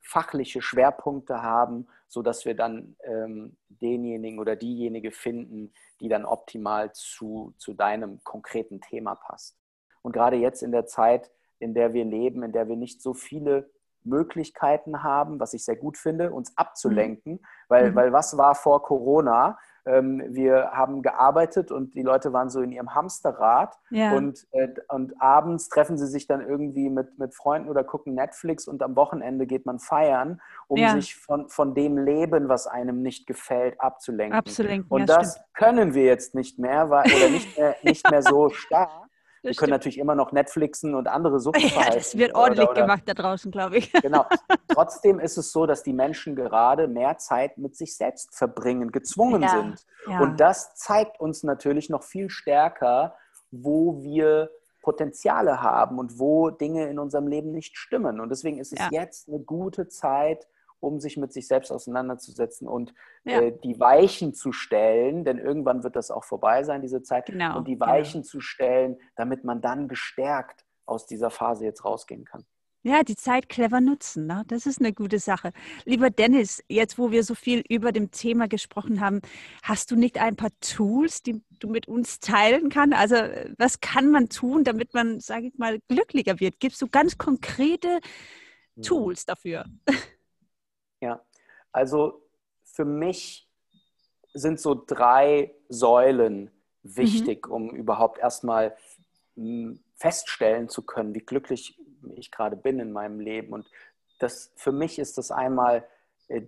[0.00, 7.54] fachliche Schwerpunkte haben, sodass wir dann ähm, denjenigen oder diejenige finden, die dann optimal zu,
[7.58, 9.58] zu deinem konkreten Thema passt.
[10.02, 13.12] Und gerade jetzt in der Zeit, in der wir leben, in der wir nicht so
[13.12, 13.70] viele
[14.04, 17.40] Möglichkeiten haben, was ich sehr gut finde, uns abzulenken, mhm.
[17.68, 17.94] weil, mhm.
[17.96, 19.58] weil was war vor Corona?
[19.88, 24.12] Ähm, wir haben gearbeitet und die Leute waren so in ihrem Hamsterrad Ja.
[24.12, 28.68] und, äh, und abends treffen sie sich dann irgendwie mit, mit Freunden oder gucken Netflix
[28.68, 30.90] und am Wochenende geht man feiern, um Ja.
[30.90, 34.38] sich von, von dem Leben, was einem nicht gefällt, abzulenken.
[34.38, 35.46] Abzulenken, Und ja, das stimmt.
[35.54, 38.88] können wir jetzt nicht mehr, weil, oder nicht mehr, nicht mehr so stark.
[39.42, 41.94] Wir können natürlich immer noch Netflixen und andere Ja, Suchtverhalten.
[41.94, 43.92] das wird oder- ordentlich oder- gemacht da draußen, glaube ich.
[44.02, 44.26] Genau.
[44.68, 49.42] Trotzdem ist es so, dass die Menschen gerade mehr Zeit mit sich selbst verbringen, gezwungen
[49.42, 49.86] Ja, sind.
[50.08, 50.20] ja.
[50.20, 53.14] Und das zeigt uns natürlich noch viel stärker,
[53.50, 54.50] wo wir
[54.82, 58.20] Potenziale haben und wo Dinge in unserem Leben nicht stimmen.
[58.20, 58.88] Und deswegen ist es Ja.
[58.90, 60.46] jetzt eine gute Zeit,
[60.80, 63.40] um sich mit sich selbst auseinanderzusetzen und Ja.
[63.40, 67.58] äh, die Weichen zu stellen, denn irgendwann wird das auch vorbei sein, diese Zeit, Genau,
[67.58, 67.86] und die genau.
[67.86, 72.44] Weichen zu stellen, damit man dann gestärkt aus dieser Phase jetzt rausgehen kann.
[72.84, 74.44] Ja, die Zeit clever nutzen, ne?
[74.46, 75.52] das ist eine gute Sache.
[75.84, 79.20] Lieber Dennis, jetzt wo wir so viel über dem Thema gesprochen haben,
[79.64, 82.96] hast du nicht ein paar Tools, die du mit uns teilen kannst?
[82.96, 83.16] Also
[83.58, 86.60] was kann man tun, damit man, sage ich mal, glücklicher wird?
[86.60, 87.98] Gibst du ganz konkrete
[88.80, 89.64] Tools dafür?
[89.88, 89.94] Ja,
[91.72, 92.22] also
[92.64, 93.48] für mich
[94.34, 96.50] sind so drei Säulen
[96.82, 98.76] wichtig, um überhaupt erstmal
[99.36, 101.78] mh, feststellen zu können, wie glücklich
[102.14, 103.52] ich gerade bin in meinem Leben.
[103.52, 103.68] Und
[104.18, 105.86] das für mich ist das einmal
[106.28, 106.42] äh,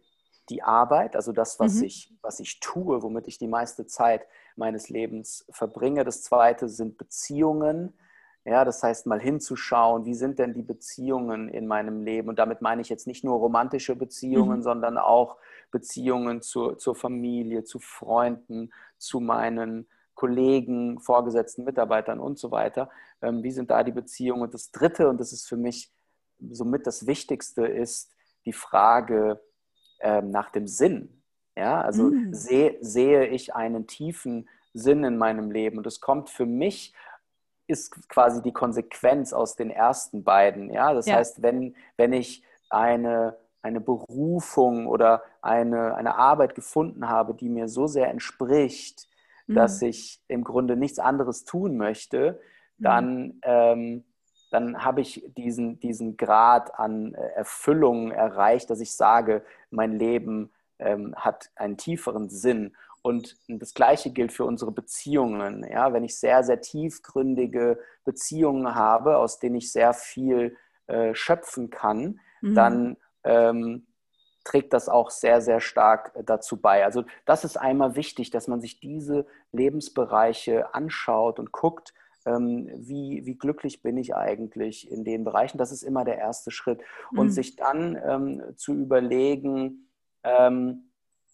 [0.49, 1.85] die Arbeit, also das, was, Mhm.
[1.85, 6.05] ich, was ich tue, womit ich die meiste Zeit meines Lebens verbringe.
[6.05, 7.97] Das zweite sind Beziehungen.
[8.45, 12.29] Ja, das heißt, mal hinzuschauen, wie sind denn die Beziehungen in meinem Leben?
[12.31, 14.63] Und damit meine ich jetzt nicht nur romantische Beziehungen, Mhm.
[14.63, 15.37] sondern auch
[15.71, 22.91] Beziehungen zur, zur Familie, zu Freunden, zu meinen Kollegen, Vorgesetzten, Mitarbeitern und so weiter.
[23.23, 24.43] Ähm, wie sind da die Beziehungen?
[24.43, 25.93] Und das Dritte, und das ist für mich
[26.51, 28.11] somit das Wichtigste, ist
[28.47, 29.41] die Frage
[30.01, 31.23] ähm, nach dem Sinn.
[31.57, 32.33] Ja, also Mm.
[32.33, 35.79] sehe, sehe ich einen tiefen Sinn in meinem Leben?
[35.79, 36.95] Und es kommt für mich
[37.71, 40.71] ist quasi die Konsequenz aus den ersten beiden.
[40.71, 41.17] Ja, das Ja.
[41.17, 47.69] heißt, wenn, wenn ich eine, eine Berufung oder eine, eine Arbeit gefunden habe, die mir
[47.69, 49.09] so sehr entspricht,
[49.49, 49.89] dass Mhm.
[49.89, 52.41] ich im Grunde nichts anderes tun möchte,
[52.79, 52.85] Mhm.
[52.85, 54.05] dann, ähm,
[54.51, 60.51] dann habe ich diesen, diesen Grad an äh, Erfüllung erreicht, dass ich sage, mein Leben
[60.79, 62.75] ähm, hat einen tieferen Sinn.
[63.03, 65.65] Und das Gleiche gilt für unsere Beziehungen.
[65.71, 65.93] Ja?
[65.93, 72.21] Wenn ich sehr, sehr tiefgründige Beziehungen habe, aus denen ich sehr viel äh, schöpfen kann,
[72.43, 72.55] Mhm.
[72.55, 73.87] dann ähm,
[74.45, 76.85] trägt das auch sehr, sehr stark äh, dazu bei.
[76.85, 81.93] Also das ist einmal wichtig, dass man sich diese Lebensbereiche anschaut und guckt,
[82.27, 85.59] ähm, wie, wie glücklich bin ich eigentlich in den Bereichen.
[85.59, 86.81] Das ist immer der erste Schritt.
[87.13, 87.31] Und Mhm.
[87.31, 89.89] sich dann ähm, zu überlegen,
[90.23, 90.90] ähm,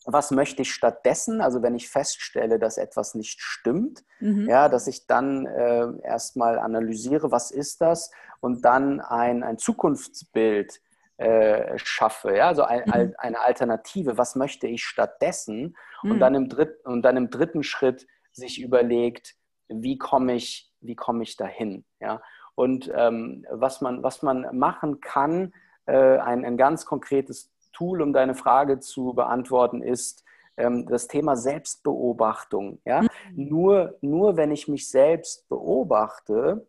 [0.07, 1.41] was möchte ich stattdessen?
[1.41, 4.49] Also wenn ich feststelle, dass etwas nicht stimmt, Mhm.
[4.49, 10.81] ja, dass ich dann äh, erstmal analysiere, was ist das und dann ein, ein Zukunftsbild
[11.19, 12.93] äh, schaffe, ja, also ein, Mhm.
[12.93, 16.11] ein, eine Alternative, was möchte ich stattdessen Mhm.
[16.13, 19.35] und, dann im dritt, und dann im dritten Schritt sich überlegt,
[19.69, 22.23] wie komme ich, wie komme ich dahin, ja,
[22.55, 25.53] und ähm, was, man, was man machen kann,
[25.87, 30.25] äh, ein, ein ganz konkretes Tool, um deine Frage zu beantworten, ist
[30.57, 32.81] ähm, das Thema Selbstbeobachtung.
[32.87, 33.03] Ja?
[33.03, 33.09] Mhm.
[33.35, 36.67] Nur, nur wenn ich mich selbst beobachte,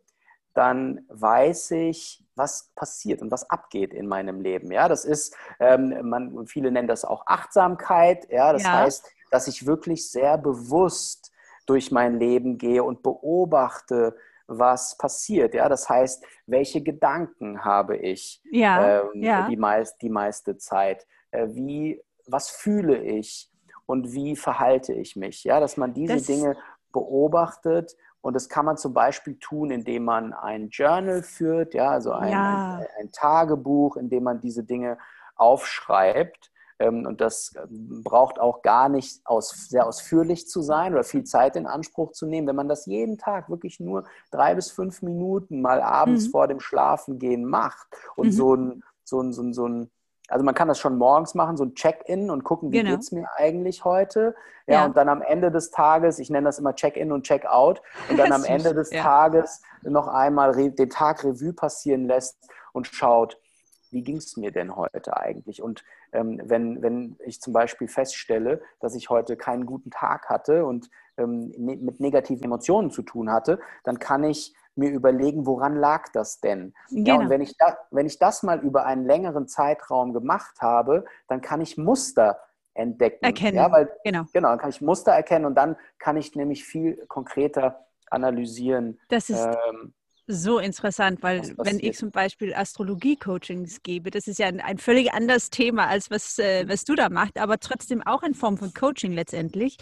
[0.54, 4.72] dann weiß ich, was passiert und was abgeht in meinem Leben.
[4.72, 8.30] Ja, das ist, ähm, man, viele nennen das auch Achtsamkeit.
[8.30, 8.74] Ja, das Ja.
[8.74, 11.32] heißt, dass ich wirklich sehr bewusst
[11.68, 14.16] durch mein Leben gehe und beobachte,
[14.48, 15.54] was passiert.
[15.54, 19.48] Ja, das heißt, welche Gedanken habe ich Ja, ähm, ja.
[19.48, 21.06] die, meist, die meiste Zeit?
[21.32, 23.52] Äh, wie, was fühle ich
[23.86, 25.44] und wie verhalte ich mich?
[25.44, 26.56] Ja, dass man diese Das- Dinge
[26.94, 32.14] beobachtet und das kann man zum Beispiel tun, indem man ein Journal führt, ja, also
[32.14, 32.78] ein, Ja.
[32.78, 34.98] ein, ein Tagebuch, in dem man diese Dinge
[35.36, 36.52] aufschreibt.
[36.80, 41.24] Ähm, Und das ähm, braucht auch gar nicht aus, sehr ausführlich zu sein oder viel
[41.24, 42.48] Zeit in Anspruch zu nehmen.
[42.48, 46.32] Wenn man das jeden Tag wirklich nur drei bis fünf Minuten mal abends Mhm.
[46.32, 48.32] vor dem Schlafengehen macht und Mhm.
[48.32, 49.92] so ein, so ein, so ein, so ein
[50.30, 52.92] also man kann das schon morgens machen, so ein Check-in und gucken, wie Genau.
[52.92, 54.36] geht es mir eigentlich heute.
[54.68, 54.86] Ja, Ja.
[54.86, 58.34] und dann am Ende des Tages, ich nenne das immer Check-in und Check-out, und dann
[58.34, 59.02] am Ende des ja.
[59.04, 62.38] Tages noch einmal den Tag Revue passieren lässt
[62.74, 63.40] und schaut,
[63.90, 65.62] wie ging es mir denn heute eigentlich?
[65.62, 70.90] Und wenn, wenn ich zum Beispiel feststelle, dass ich heute keinen guten Tag hatte und
[71.18, 76.10] ähm, ne, mit negativen Emotionen zu tun hatte, dann kann ich mir überlegen, woran lag
[76.14, 76.74] das denn?
[76.90, 77.24] Ja, Genau.
[77.26, 81.42] und wenn ich, da, wenn ich das mal über einen längeren Zeitraum gemacht habe, dann
[81.42, 82.40] kann ich Muster
[82.76, 83.26] entdecken.
[83.26, 83.58] Erkennen.
[83.58, 84.26] Ja, weil, genau.
[84.34, 89.00] Genau, dann kann ich Muster erkennen und dann kann ich nämlich viel konkreter analysieren.
[89.10, 89.94] Das ist ähm,
[90.28, 95.14] so interessant, weil wenn ich zum Beispiel Astrologie-Coachings gebe, das ist ja ein, ein völlig
[95.14, 98.74] anderes Thema, als was, äh, was du da machst, aber trotzdem auch in Form von
[98.74, 99.78] Coaching letztendlich.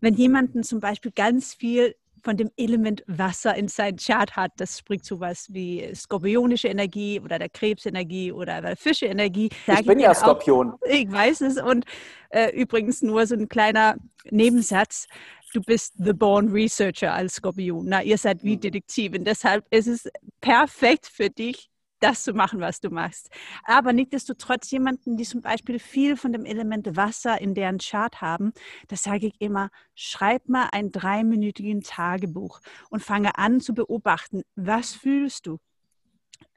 [0.00, 4.52] Wenn jemanden zum Beispiel ganz viel von dem Element Wasser in seinem Chart hat.
[4.56, 9.50] Das spricht zu was wie skorpionische Energie oder der Krebsenergie oder der Fischeenergie.
[9.66, 10.72] Ich bin ja Skorpion.
[10.72, 11.60] Auch, ich weiß es.
[11.60, 11.84] Und
[12.30, 13.96] äh, übrigens nur so ein kleiner
[14.30, 15.06] Nebensatz.
[15.52, 17.86] Du bist the born researcher als Skorpion.
[17.86, 18.60] Na, ihr seid wie mhm.
[18.60, 19.24] Detektivin.
[19.24, 20.08] Deshalb ist es
[20.40, 21.70] perfekt für dich,
[22.00, 23.28] das zu machen, was du machst.
[23.64, 28.52] Aber nichtsdestotrotz jemanden, die zum Beispiel viel von dem Element Wasser in deren Chart haben,
[28.88, 34.94] das sage ich immer, schreib mal ein dreiminütigen Tagebuch und fange an zu beobachten, was
[34.94, 35.58] fühlst du?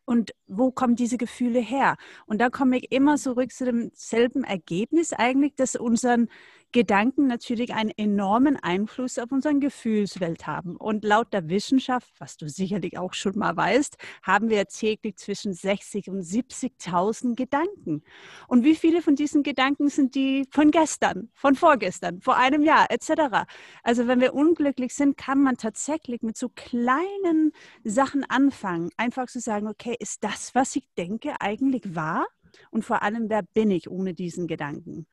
[0.06, 1.96] Und wo kommen diese Gefühle her?
[2.26, 6.28] Und da komme ich immer zurück zu demselben Ergebnis eigentlich, dass unseren
[6.72, 10.78] Gedanken natürlich einen enormen Einfluss auf unsere Gefühlswelt haben.
[10.78, 15.54] Und laut der Wissenschaft, was du sicherlich auch schon mal weißt, haben wir täglich zwischen
[15.54, 18.04] 60 und 70.000 Gedanken.
[18.48, 22.90] Und wie viele von diesen Gedanken sind die von gestern, von vorgestern, vor einem Jahr
[22.90, 23.46] etc.?
[23.84, 27.52] Also wenn wir unglücklich sind, kann man tatsächlich mit so kleinen
[27.84, 32.28] Sachen anfangen, einfach zu sagen, okay, ist das, was ich denke, eigentlich wahr?
[32.70, 35.08] Und vor allem, wer bin ich ohne diesen Gedanken?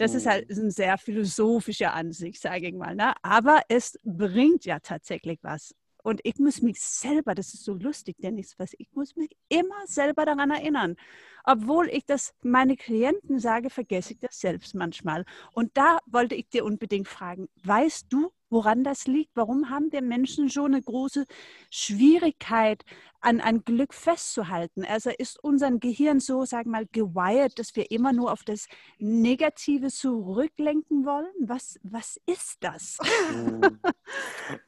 [0.00, 0.62] Das ist halt mhm.
[0.62, 2.94] eine sehr philosophische Ansicht, sage ich mal.
[2.94, 3.12] Ne?
[3.20, 5.74] Aber es bringt ja tatsächlich was.
[6.02, 9.86] Und ich muss mich selber, das ist so lustig, Dennis, was ich muss mich immer
[9.86, 10.96] selber daran erinnern.
[11.44, 15.26] Obwohl ich das meine Klienten sage, vergesse ich das selbst manchmal.
[15.52, 19.30] Und da wollte ich dir unbedingt fragen, weißt du, woran das liegt?
[19.34, 21.24] Warum haben wir Menschen so eine große
[21.70, 22.84] Schwierigkeit,
[23.20, 24.84] an, an Glück festzuhalten?
[24.84, 28.66] Also ist unser Gehirn so, sag mal, gewired, dass wir immer nur auf das
[28.98, 31.32] Negative zurücklenken wollen?
[31.40, 32.98] Was, was ist das?
[33.30, 33.80] Hm.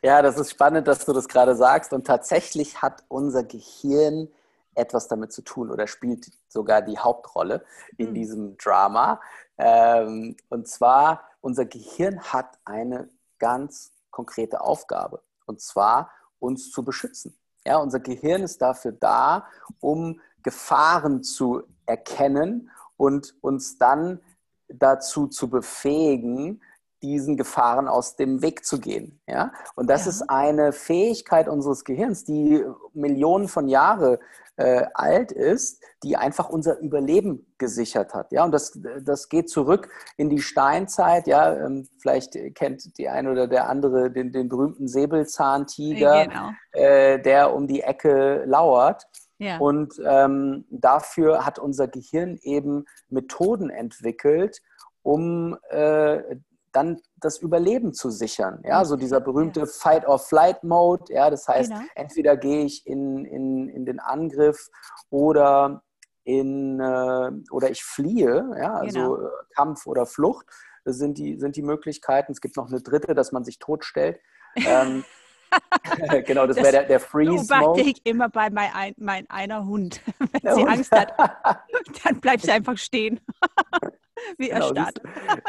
[0.01, 1.93] Ja, das ist spannend, dass du das gerade sagst.
[1.93, 4.29] Und tatsächlich hat unser Gehirn
[4.75, 7.65] etwas damit zu tun oder spielt sogar die Hauptrolle
[7.97, 8.15] in mhm.
[8.15, 9.21] diesem Drama.
[9.59, 13.09] Ähm, und zwar, unser Gehirn hat eine
[13.43, 15.21] ganz konkrete Aufgabe.
[15.47, 17.37] Und zwar uns zu beschützen.
[17.67, 19.47] Ja, unser Gehirn ist dafür da,
[19.81, 24.21] um Gefahren zu erkennen und uns dann
[24.69, 26.63] dazu zu befähigen,
[27.03, 29.21] diesen Gefahren aus dem Weg zu gehen.
[29.27, 29.53] Ja?
[29.75, 30.11] Und das ja.
[30.11, 34.19] ist eine Fähigkeit unseres Gehirns, die Millionen von Jahren
[34.57, 38.33] äh, alt ist, die einfach unser Überleben gesichert hat.
[38.33, 41.27] Ja, und das, das geht zurück in die Steinzeit.
[41.27, 46.51] Ja, ähm, vielleicht kennt die eine oder der andere den, den berühmten Säbelzahntiger, genau.
[46.73, 49.07] äh, der um die Ecke lauert.
[49.39, 49.59] Ja.
[49.59, 54.61] Und ähm, dafür hat unser Gehirn eben Methoden entwickelt,
[55.03, 56.37] um äh,
[56.73, 58.63] dann das Überleben zu sichern.
[58.65, 61.13] Ja, so dieser berühmte Fight-or-Flight-Mode.
[61.13, 61.85] Ja, das heißt, genau.
[61.95, 64.69] entweder gehe ich in, in, in den Angriff
[65.11, 65.83] oder,
[66.25, 68.51] in, äh, oder ich fliehe.
[68.59, 69.17] Ja, also genau.
[69.17, 70.47] Äh, Kampf oder Flucht
[70.85, 72.33] sind die, sind die Möglichkeiten.
[72.33, 74.19] Es gibt noch eine dritte, dass man sich totstellt.
[74.57, 75.05] ähm,
[76.27, 77.83] genau, das, das wäre der, der Freeze-Mode.
[77.83, 80.01] ich immer bei mein, ein, mein einer Hund.
[80.19, 80.71] Wenn der sie Hund.
[80.71, 81.13] Angst hat,
[82.05, 83.21] dann bleibt sie einfach stehen.
[84.39, 85.01] Wie genau, erstarrt.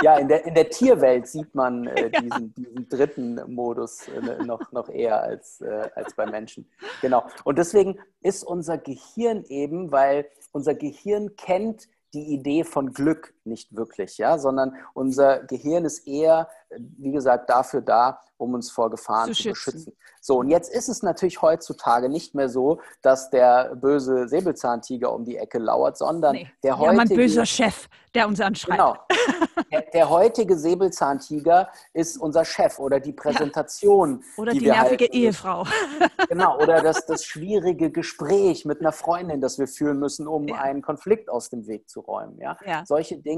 [0.02, 2.22] ja, in der, in der Tierwelt sieht man äh, ja.
[2.22, 6.70] diesen, diesen, dritten Modus äh, noch, noch eher als, äh, als bei Menschen.
[7.02, 7.26] Genau.
[7.44, 13.76] Und deswegen ist unser Gehirn eben, weil unser Gehirn kennt die Idee von Glück nicht
[13.76, 19.34] wirklich, ja, sondern unser Gehirn ist eher, wie gesagt, dafür da, um uns vor Gefahren
[19.34, 19.94] zu, zu beschützen.
[20.22, 25.26] So, und jetzt ist es natürlich heutzutage nicht mehr so, dass der böse Säbelzahntiger um
[25.26, 26.52] die Ecke lauert, sondern nee.
[26.64, 26.92] der heutige...
[26.92, 28.80] Ja, mein böser Chef, der uns anschreibt.
[28.80, 28.96] Genau.
[29.72, 34.20] Der, der heutige Säbelzahntiger ist unser Chef oder die Präsentation.
[34.20, 34.42] Ja.
[34.44, 35.64] Oder die, die nervige halt, Ehefrau.
[36.30, 40.58] Genau, oder das, das schwierige Gespräch mit einer Freundin, das wir führen müssen, um ja.
[40.58, 42.38] einen Konflikt aus dem Weg zu räumen.
[42.40, 42.58] Ja?
[42.66, 42.84] ja?
[42.86, 43.33] Solche Dinge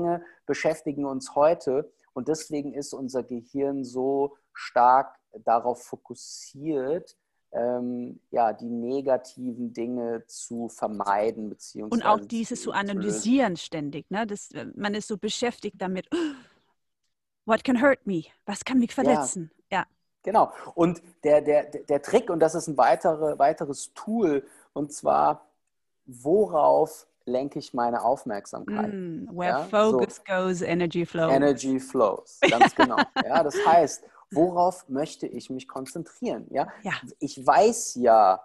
[0.45, 7.17] beschäftigen uns heute und deswegen ist unser Gehirn so stark darauf fokussiert,
[7.51, 14.09] ähm, ja, die negativen Dinge zu vermeiden beziehungsweise und auch dieses zu analysieren ständig.
[14.11, 14.27] Ne?
[14.27, 16.07] Das, äh, man ist so beschäftigt damit.
[17.45, 18.23] What can hurt me?
[18.45, 19.51] Was kann mich verletzen?
[19.71, 19.79] Ja.
[19.79, 19.85] ja.
[20.23, 20.51] Genau.
[20.73, 25.47] Und der, der, der Trick, und das ist ein weitere, weiteres Tool, und zwar,
[26.05, 28.93] worauf lenke ich meine Aufmerksamkeit?
[28.93, 29.63] Mm, where ja?
[29.63, 31.33] focus so, goes, energy flows.
[31.33, 32.97] Energy flows, ganz genau.
[33.23, 36.47] ja, das heißt, worauf möchte ich mich konzentrieren?
[36.49, 36.67] Ja?
[36.83, 36.93] ja.
[37.19, 38.41] Ich weiß ja,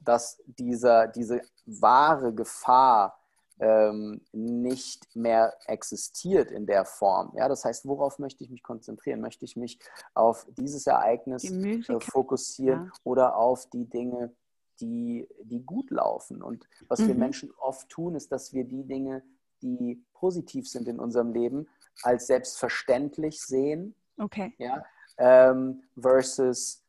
[0.00, 3.18] dass dieser, diese wahre Gefahr
[3.60, 7.32] ähm, nicht mehr existiert in der Form.
[7.36, 9.20] Ja, das heißt, worauf möchte ich mich konzentrieren?
[9.20, 9.78] Möchte ich mich
[10.14, 12.92] auf dieses Ereignis äh, fokussieren ja.
[13.04, 14.32] oder auf die Dinge,
[14.80, 16.42] die, die gut laufen?
[16.42, 17.08] Und was mhm.
[17.08, 19.22] wir Menschen oft tun, ist, dass wir die Dinge,
[19.62, 21.68] die positiv sind in unserem Leben,
[22.02, 23.94] als selbstverständlich sehen.
[24.18, 24.54] Okay.
[24.58, 24.84] Ja,
[25.18, 26.84] ähm, versus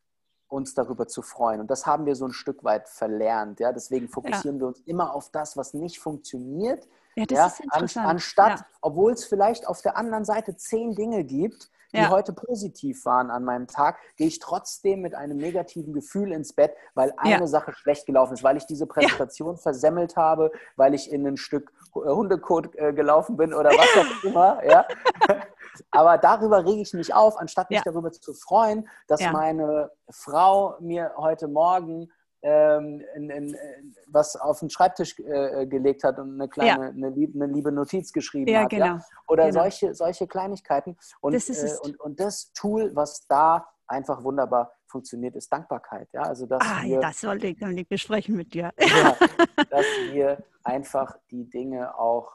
[0.47, 1.59] uns darüber zu freuen.
[1.59, 3.59] Und das haben wir so ein Stück weit verlernt.
[3.59, 3.71] Ja?
[3.71, 4.61] Deswegen fokussieren ja.
[4.61, 6.87] wir uns immer auf das, was nicht funktioniert.
[7.15, 7.47] Ja, das ja?
[7.47, 8.07] ist interessant.
[8.07, 8.65] Anstatt, ja.
[8.81, 12.09] obwohl es vielleicht auf der anderen Seite zehn Dinge gibt, die ja.
[12.09, 16.73] heute positiv waren an meinem Tag, gehe ich trotzdem mit einem negativen Gefühl ins Bett,
[16.93, 17.47] weil eine ja.
[17.47, 19.61] Sache schlecht gelaufen ist, weil ich diese Präsentation ja.
[19.61, 24.65] versemmelt habe, weil ich in ein Stück Hundekot äh, gelaufen bin oder was auch immer.
[24.65, 24.85] Ja?
[25.91, 31.13] Aber darüber rege ich mich auf, anstatt mich darüber zu freuen, dass meine Frau mir
[31.17, 32.09] heute Morgen
[32.47, 33.57] ähm, in, in,
[34.05, 36.89] was auf den Schreibtisch äh, gelegt hat und eine kleine, ja.
[36.89, 38.69] eine, liebe, eine, liebe Notiz geschrieben ja, hat.
[38.69, 38.85] Genau.
[38.85, 39.05] Ja?
[39.27, 39.61] Oder genau.
[39.61, 40.95] Solche, solche Kleinigkeiten.
[41.21, 46.07] Und das, äh, und, und das Tool, was da einfach wunderbar funktioniert, ist Dankbarkeit.
[46.13, 46.21] Ja?
[46.21, 48.71] Also, dass ah, wir, das wollte ich nämlich besprechen mit dir.
[48.77, 49.17] Ja,
[49.71, 52.31] dass wir einfach die Dinge auch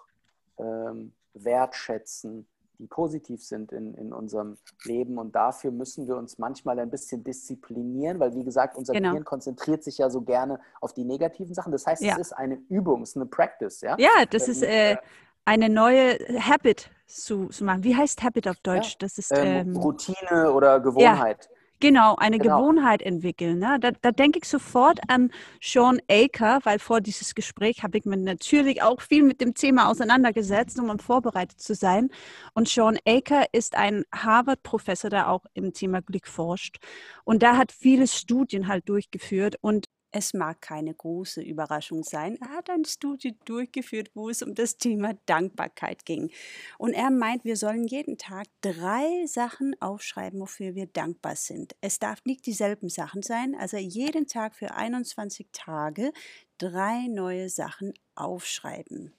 [0.59, 2.49] ähm, wertschätzen,
[2.81, 5.19] die positiv sind in, in unserem Leben.
[5.19, 9.11] Und dafür müssen wir uns manchmal ein bisschen disziplinieren, weil, wie gesagt, unser genau.
[9.11, 11.73] Gehirn konzentriert sich ja so gerne auf die negativen Sachen.
[11.73, 12.15] Das heißt, ja.
[12.15, 13.83] es ist eine Übung, es ist eine Practice.
[13.83, 14.97] Ja, ja das ähm, ist äh,
[15.45, 17.85] eine neue Habit zu, zu, machen.
[17.85, 18.93] Wie heißt Habit auf Deutsch?
[18.93, 18.97] Ja.
[19.01, 21.49] Das ist ähm, ähm, Routine oder Gewohnheit.
[21.51, 21.60] Ja.
[21.81, 22.59] Genau, eine genau.
[22.59, 23.59] Gewohnheit entwickeln.
[23.59, 23.79] Ne?
[23.81, 25.31] Da, da, denke ich sofort an
[25.63, 29.89] Sean Aker, weil vor dieses Gespräch habe ich mich natürlich auch viel mit dem Thema
[29.89, 32.11] auseinandergesetzt, um vorbereitet zu sein.
[32.53, 36.77] Und Sean Aker ist ein Harvard-Professor, der auch im Thema Glück forscht.
[37.25, 42.37] Und da hat viele Studien halt durchgeführt und es mag keine große Überraschung sein.
[42.41, 46.31] Er hat eine Studie durchgeführt, wo es um das Thema Dankbarkeit ging.
[46.79, 51.77] Und er meint, wir sollen jeden Tag drei Sachen aufschreiben, wofür wir dankbar sind.
[51.81, 53.55] Es darf nicht dieselben Sachen sein.
[53.55, 56.13] Also jeden Tag für 21 Tage
[56.59, 59.13] drei neue Sachen aufschreiben.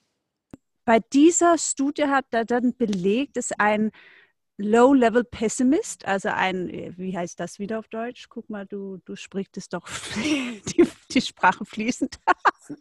[0.84, 3.92] Bei dieser Studie hat er dann belegt, dass ein
[4.62, 8.28] Low-Level Pessimist, also ein, äh, wie heißt das wieder auf Deutsch?
[8.30, 12.20] Guck mal, du, du sprichst es doch die, die Sprache fließend.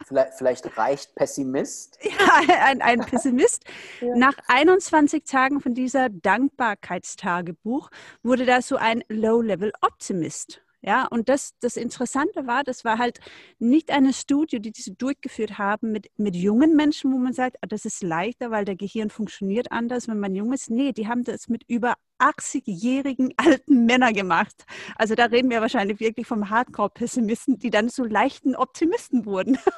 [0.06, 1.98] vielleicht, vielleicht, reicht Pessimist.
[2.20, 3.64] Ja, ein, ein Pessimist.
[4.00, 4.14] ja.
[4.14, 7.90] Nach 21 Tagen von dieser Dankbarkeitstagebuch
[8.22, 10.62] wurde da so ein Low-Level Optimist.
[10.82, 13.18] Ja, und das, das Interessante war, das war halt
[13.58, 17.66] nicht eine Studie, die diese durchgeführt haben mit, mit jungen Menschen, wo man sagt, ah,
[17.66, 20.70] das ist leichter, weil der Gehirn funktioniert anders, wenn man jung ist.
[20.70, 24.64] Nee, die haben das mit über 80-jährigen alten Männern gemacht.
[24.96, 29.58] Also da reden wir wahrscheinlich wirklich vom Hardcore-Pessimisten, die dann zu leichten Optimisten wurden.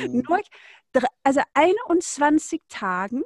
[0.00, 0.22] Mhm.
[0.26, 0.40] nur,
[1.22, 3.22] also 21 Tagen,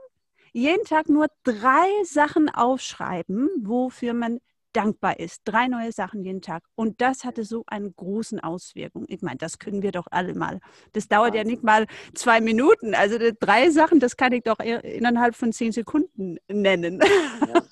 [0.53, 4.41] jeden Tag nur drei Sachen aufschreiben, wofür man
[4.73, 5.43] dankbar ist.
[5.45, 6.63] Drei neue Sachen jeden Tag.
[6.75, 9.05] Und das hatte so eine große Auswirkung.
[9.09, 10.61] Ich meine, das können wir doch alle mal.
[10.93, 12.95] Das dauert ja nicht mal zwei Minuten.
[12.95, 17.01] Also drei Sachen, das kann ich doch innerhalb von zehn Sekunden nennen.
[17.01, 17.63] Ja.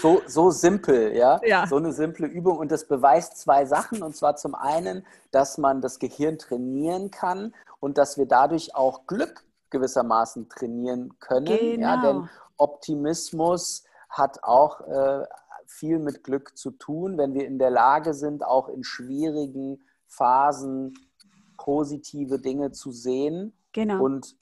[0.00, 1.40] So, so simpel, ja?
[1.44, 1.66] ja.
[1.66, 2.58] So eine simple Übung.
[2.58, 4.02] Und das beweist zwei Sachen.
[4.02, 9.06] Und zwar zum einen, dass man das Gehirn trainieren kann und dass wir dadurch auch
[9.06, 11.46] Glück gewissermaßen trainieren können.
[11.46, 11.86] Genau.
[11.86, 15.24] Ja, denn Optimismus hat auch äh,
[15.78, 20.94] viel mit Glück zu tun, wenn wir in der Lage sind, auch in schwierigen Phasen
[21.56, 24.02] positive Dinge zu sehen genau.
[24.02, 24.36] und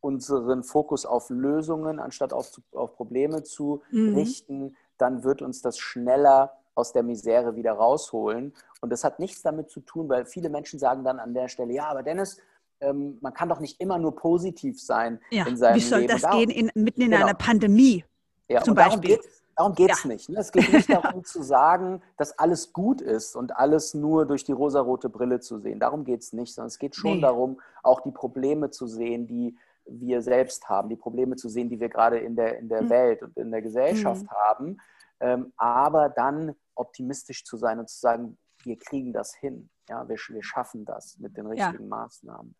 [0.00, 4.14] unseren Fokus auf Lösungen anstatt auf, auf Probleme zu mhm.
[4.14, 8.52] richten, dann wird uns das schneller aus der Misere wieder rausholen.
[8.80, 11.72] Und das hat nichts damit zu tun, weil viele Menschen sagen dann an der Stelle,
[11.72, 12.38] ja, aber Dennis,
[12.80, 15.84] ähm, man kann doch nicht immer nur positiv sein ja, in seinem Leben.
[15.84, 16.12] Wie soll Leben.
[16.12, 17.24] das darum, gehen in, mitten in genau.
[17.24, 18.04] einer Pandemie?
[18.48, 19.18] Ja, zum Beispiel.
[19.56, 20.08] Darum geht es ja.
[20.08, 20.28] nicht.
[20.28, 20.38] Ne?
[20.38, 24.52] Es geht nicht darum zu sagen, dass alles gut ist und alles nur durch die
[24.52, 25.78] rosarote Brille zu sehen.
[25.78, 27.20] Darum geht es nicht, sondern es geht schon nee.
[27.20, 31.78] darum, auch die Probleme zu sehen, die wir selbst haben, die Probleme zu sehen, die
[31.78, 32.90] wir gerade in der, in der mhm.
[32.90, 34.30] Welt und in der Gesellschaft mhm.
[34.30, 34.78] haben,
[35.20, 40.16] ähm, aber dann optimistisch zu sein und zu sagen, wir kriegen das hin, ja, wir,
[40.16, 41.88] wir schaffen das mit den richtigen ja.
[41.88, 42.54] Maßnahmen.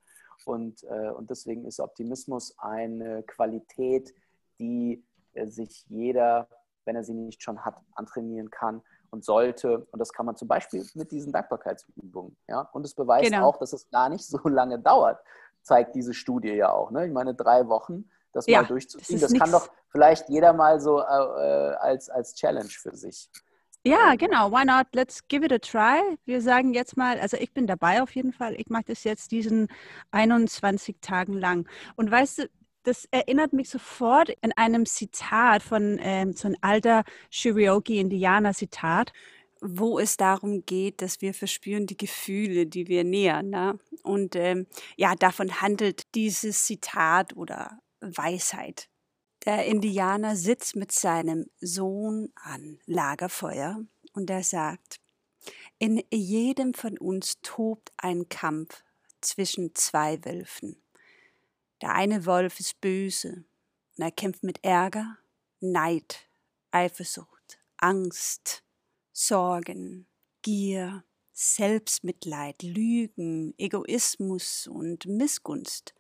[0.45, 4.15] Und, äh, und deswegen ist Optimismus eine Qualität,
[4.59, 6.49] die äh, sich jeder
[6.85, 9.87] wenn er sie nicht schon hat, antrainieren kann und sollte.
[9.91, 12.37] Und das kann man zum Beispiel mit diesen Dankbarkeitsübungen.
[12.49, 12.69] Ja?
[12.73, 13.49] Und es beweist genau.
[13.49, 15.21] auch, dass es gar nicht so lange dauert,
[15.63, 16.91] zeigt diese Studie ja auch.
[16.91, 17.07] Ne?
[17.07, 20.81] Ich meine, drei Wochen, das ja, mal durchzuziehen, das, das kann doch vielleicht jeder mal
[20.81, 23.31] so äh, äh, als, als Challenge für sich.
[23.87, 24.51] Ja, genau.
[24.51, 24.87] Why not?
[24.95, 26.01] Let's give it a try.
[26.25, 28.55] Wir sagen jetzt mal, also ich bin dabei auf jeden Fall.
[28.59, 29.69] Ich mache das jetzt diesen
[30.11, 31.69] 21 Tagen lang.
[31.95, 32.49] Und weißt du,
[32.85, 39.13] das erinnert mich sofort an einem Zitat von ähm, so ein alter Cherokee-Indianer-Zitat,
[39.61, 43.49] wo es darum geht, dass wir verspüren die Gefühle, die wir nähern.
[43.49, 43.79] Ne?
[44.03, 44.67] Und ähm,
[44.97, 48.89] ja, davon handelt dieses Zitat oder Weisheit.
[49.47, 53.81] Der Indianer sitzt mit seinem Sohn an Lagerfeuer
[54.13, 55.01] und er sagt,
[55.79, 58.83] in jedem von uns tobt ein Kampf
[59.21, 60.84] zwischen zwei Wölfen.
[61.85, 63.45] Der eine Wolf ist böse
[63.99, 65.19] und er kämpft mit Ärger,
[65.61, 66.31] Neid,
[66.71, 68.65] Eifersucht, Angst,
[69.13, 70.07] Sorgen,
[70.41, 75.95] Gier, Selbstmitleid, Lügen, Egoismus und Missgunst.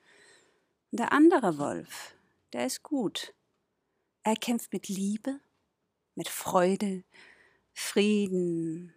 [0.90, 2.16] Und der andere Wolf,
[2.54, 3.34] der ist gut.
[4.22, 5.38] Er kämpft mit Liebe,
[6.14, 7.04] mit Freude,
[7.74, 8.94] Frieden,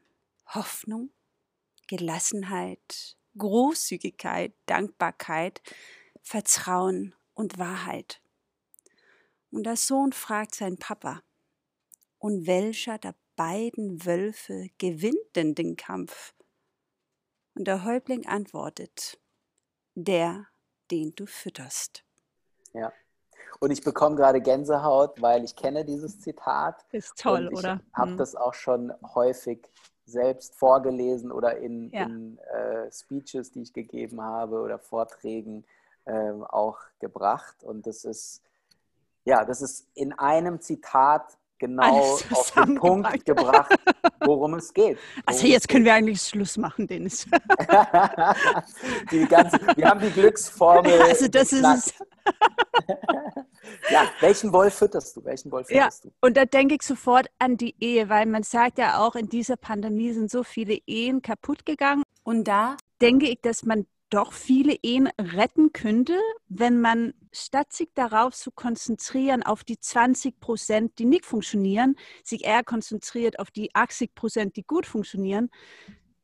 [0.53, 1.11] Hoffnung,
[1.88, 5.61] Gelassenheit, Großzügigkeit, Dankbarkeit,
[6.28, 8.21] Vertrauen und Wahrheit.
[9.49, 11.21] Und der Sohn fragt seinen Papa,
[12.19, 16.34] und welcher der beiden Wölfe gewinnt denn den Kampf?
[17.55, 19.21] Und der Häuptling antwortet,
[19.95, 20.47] der,
[20.91, 22.03] den du fütterst.
[22.73, 22.91] Ja.
[23.61, 26.86] Und ich bekomme gerade Gänsehaut, weil ich kenne dieses Zitat.
[26.91, 27.80] Ist toll, ich oder?
[27.88, 28.17] Ich habe hm.
[28.17, 29.71] das auch schon häufig
[30.05, 32.03] selbst vorgelesen oder in, Ja.
[32.03, 35.63] in äh, Speeches, die ich gegeben habe oder Vorträgen
[36.08, 37.64] ähm, auch gebracht.
[37.64, 38.41] Und das ist,
[39.26, 43.76] ja, das ist in einem Zitat genau auf den Punkt gebracht,
[44.22, 44.97] worum es geht.
[45.26, 47.26] Also Worum jetzt es können wir eigentlich Schluss machen, Dennis.
[49.30, 51.01] ganze, wir haben die Glücksformel.
[51.01, 51.93] Also das ist.
[53.89, 55.26] Ja, welchen Wolf fütterst du?
[55.26, 55.84] Welchen Wolf Ja.
[55.84, 56.12] fütterst du?
[56.22, 59.58] Und da denke ich sofort an die Ehe, weil man sagt ja auch, in dieser
[59.58, 62.03] Pandemie sind so viele Ehen kaputt gegangen.
[62.24, 67.89] Und da denke ich, dass man doch viele Ehen retten könnte, wenn man statt sich
[67.93, 73.74] darauf zu konzentrieren, auf die 20 Prozent, die nicht funktionieren, sich eher konzentriert auf die
[73.76, 75.49] 80 Prozent, die gut funktionieren,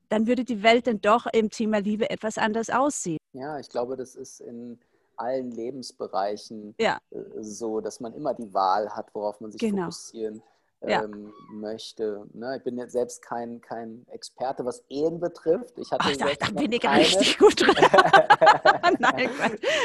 [0.09, 3.17] dann würde die Welt dann doch im Thema Liebe etwas anders aussehen.
[3.33, 4.79] Ja, ich glaube, das ist in
[5.17, 6.99] allen Lebensbereichen Ja.
[7.11, 9.85] äh, so, dass man immer die Wahl hat, worauf man sich Genau.
[9.85, 10.41] fokussieren
[10.85, 11.05] Ja.
[11.05, 12.27] ähm, möchte.
[12.33, 12.57] Ne?
[12.57, 15.77] Ich bin jetzt selbst kein, kein Experte, was Ehen betrifft.
[15.77, 16.99] Ich hatte Ach, da, da bin ich keine.
[16.99, 17.75] richtig gut drin.
[18.99, 19.29] Nein,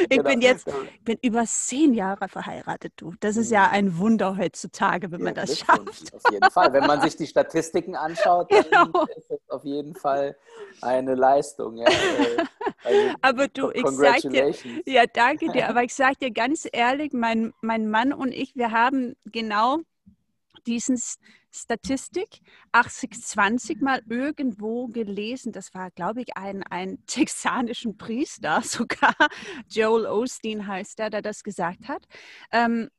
[0.09, 0.25] ich Genau.
[0.25, 3.15] bin jetzt ich bin über zehn Jahre verheiratet, du.
[3.21, 6.13] Das ist ja ein Wunder heutzutage, wenn Ja, man das schafft.
[6.15, 6.73] Auf jeden Fall.
[6.73, 9.07] Wenn man sich die Statistiken anschaut, dann Genau.
[9.17, 10.37] ist das auf jeden Fall
[10.81, 11.77] eine Leistung.
[11.77, 11.87] Ja?
[11.87, 12.43] Äh,
[12.83, 14.47] Also, Aber du, ich sag dir,
[14.87, 18.71] ja, danke dir, aber ich sage dir ganz ehrlich, mein, mein Mann und ich, wir
[18.73, 19.79] haben genau
[20.69, 21.01] diesen
[21.51, 22.41] Statistik
[22.73, 25.53] 80-20 mal irgendwo gelesen.
[25.53, 29.14] Das war, glaube ich, ein, ein texanischen Priester sogar.
[29.69, 32.05] Joel Osteen heißt er, der das gesagt hat.
[32.53, 32.91] Ähm,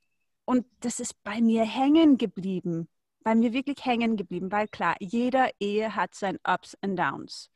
[0.45, 2.89] und das ist bei mir hängen geblieben.
[3.23, 7.51] Bei mir wirklich hängen geblieben, weil klar, jeder Ehe hat sein Ups und Downs.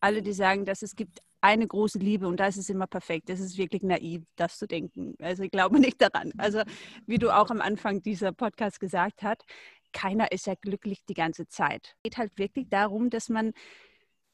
[0.00, 3.28] Alle, die sagen, dass es gibt eine große Liebe und das ist immer perfekt.
[3.28, 5.14] Das ist wirklich naiv, das zu denken.
[5.20, 6.32] Also ich glaube nicht daran.
[6.38, 6.62] Also
[7.06, 9.44] wie du auch am Anfang dieser Podcast gesagt hast,
[9.92, 11.94] keiner ist ja glücklich die ganze Zeit.
[11.96, 13.52] Es geht halt wirklich darum, dass man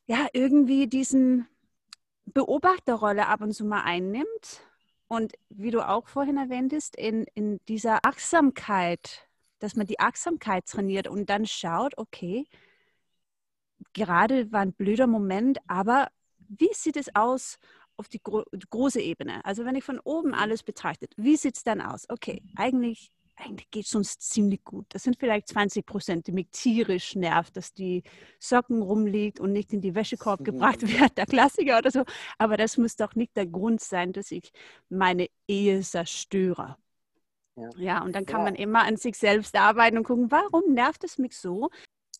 [0.06, 1.46] ja irgendwie diesen
[2.26, 4.62] Beobachterrolle ab und zu mal einnimmt
[5.08, 9.28] und wie du auch vorhin erwähntest, in, in dieser Achtsamkeit,
[9.58, 12.46] dass man die Achtsamkeit trainiert und dann schaut, okay,
[13.92, 16.08] gerade war ein blöder Moment, aber
[16.48, 17.58] wie sieht es aus
[17.96, 19.44] auf die gro große Ebene?
[19.44, 22.08] Also wenn ich von oben alles betrachtet, wie sieht es dann aus?
[22.08, 24.86] Okay, eigentlich, eigentlich geht es uns ziemlich gut.
[24.90, 28.02] Das sind vielleicht 20 Prozent, die mich tierisch nervt, dass die
[28.40, 32.04] Socken rumliegt und nicht in die Wäschekorb gebracht wird, der Klassiker oder so.
[32.38, 34.52] Aber das muss doch nicht der Grund sein, dass ich
[34.88, 36.76] meine Ehe zerstöre.
[37.56, 37.70] Ja.
[37.76, 38.44] Ja, und dann kann Ja.
[38.46, 41.70] man immer an sich selbst arbeiten und gucken, warum nervt es mich so?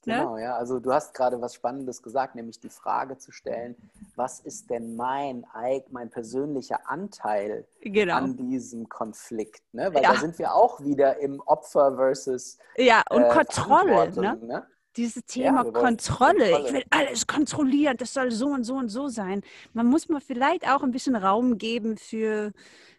[0.07, 0.19] Ne?
[0.19, 0.57] Genau, ja.
[0.57, 3.75] Also du hast gerade was Spannendes gesagt, nämlich die Frage zu stellen,
[4.17, 8.15] was ist denn mein, eig- mein persönlicher Anteil Genau.
[8.17, 9.63] an diesem Konflikt?
[9.73, 9.93] Ne?
[9.95, 10.13] Weil Ja.
[10.13, 14.37] da sind wir auch wieder im Opfer versus Ja, und äh, Kontrolle, ne?
[14.43, 14.67] Ne?
[14.97, 16.51] Dieses Thema wollen Kontrolle.
[16.51, 16.67] Kontrolle.
[16.69, 19.43] Ich will alles kontrollieren, das soll so und so und so sein.
[19.73, 22.53] Man muss mal vielleicht auch ein bisschen Raum geben für,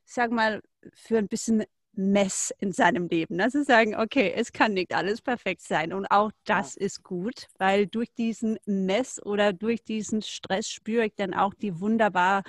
[0.03, 0.61] sag mal,
[0.93, 1.63] für ein bisschen
[1.95, 3.39] Mess in seinem Leben.
[3.41, 5.93] Also sagen, okay, es kann nicht alles perfekt sein.
[5.93, 11.15] Und auch das ist gut, weil durch diesen Mess oder durch diesen Stress spüre ich
[11.15, 12.43] dann auch die wunderbaren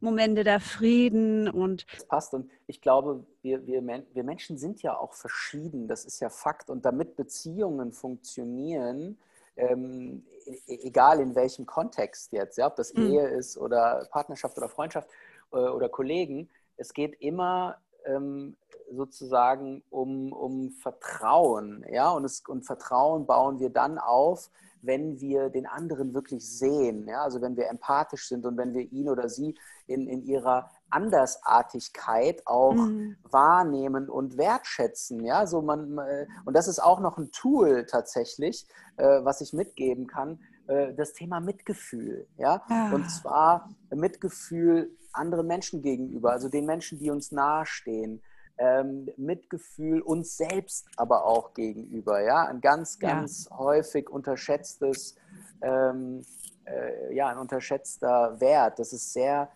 [0.00, 2.34] Momente der Frieden und Das passt.
[2.34, 3.82] Und ich glaube, wir, wir,
[4.12, 5.88] wir Menschen sind ja auch verschieden.
[5.88, 6.70] Das ist ja Fakt.
[6.70, 9.18] Und damit Beziehungen funktionieren,
[9.56, 10.24] ähm,
[10.66, 13.18] e- egal in welchem Kontext jetzt, ja, ob das Mhm.
[13.18, 15.08] Ehe ist oder Partnerschaft oder Freundschaft
[15.52, 18.56] äh, oder Kollegen, es geht immer ähm,
[18.92, 21.84] sozusagen um, um Vertrauen.
[21.90, 22.10] Ja?
[22.10, 24.50] Und, es, und Vertrauen bauen wir dann auf,
[24.82, 27.06] wenn wir den anderen wirklich sehen.
[27.08, 27.22] Ja?
[27.22, 32.46] Also wenn wir empathisch sind und wenn wir ihn oder sie in, in ihrer Andersartigkeit
[32.46, 33.16] auch mhm.
[33.30, 35.24] wahrnehmen und wertschätzen.
[35.24, 35.46] Ja?
[35.46, 40.06] So man, äh, und das ist auch noch ein Tool tatsächlich, äh, was ich mitgeben
[40.06, 42.26] kann, äh, das Thema Mitgefühl.
[42.36, 42.62] Ja?
[42.68, 42.92] Ah.
[42.92, 48.22] Und zwar Mitgefühl anderen Menschen gegenüber, also den Menschen, die uns nahestehen
[48.58, 52.20] ähm, Mitgefühl uns selbst aber auch gegenüber.
[52.20, 53.58] Ja, ein ganz, ganz ja.
[53.58, 55.16] häufig unterschätztes,
[55.62, 56.24] ähm,
[56.64, 58.78] äh, ja, ein unterschätzter Wert.
[58.78, 59.48] Das ist sehr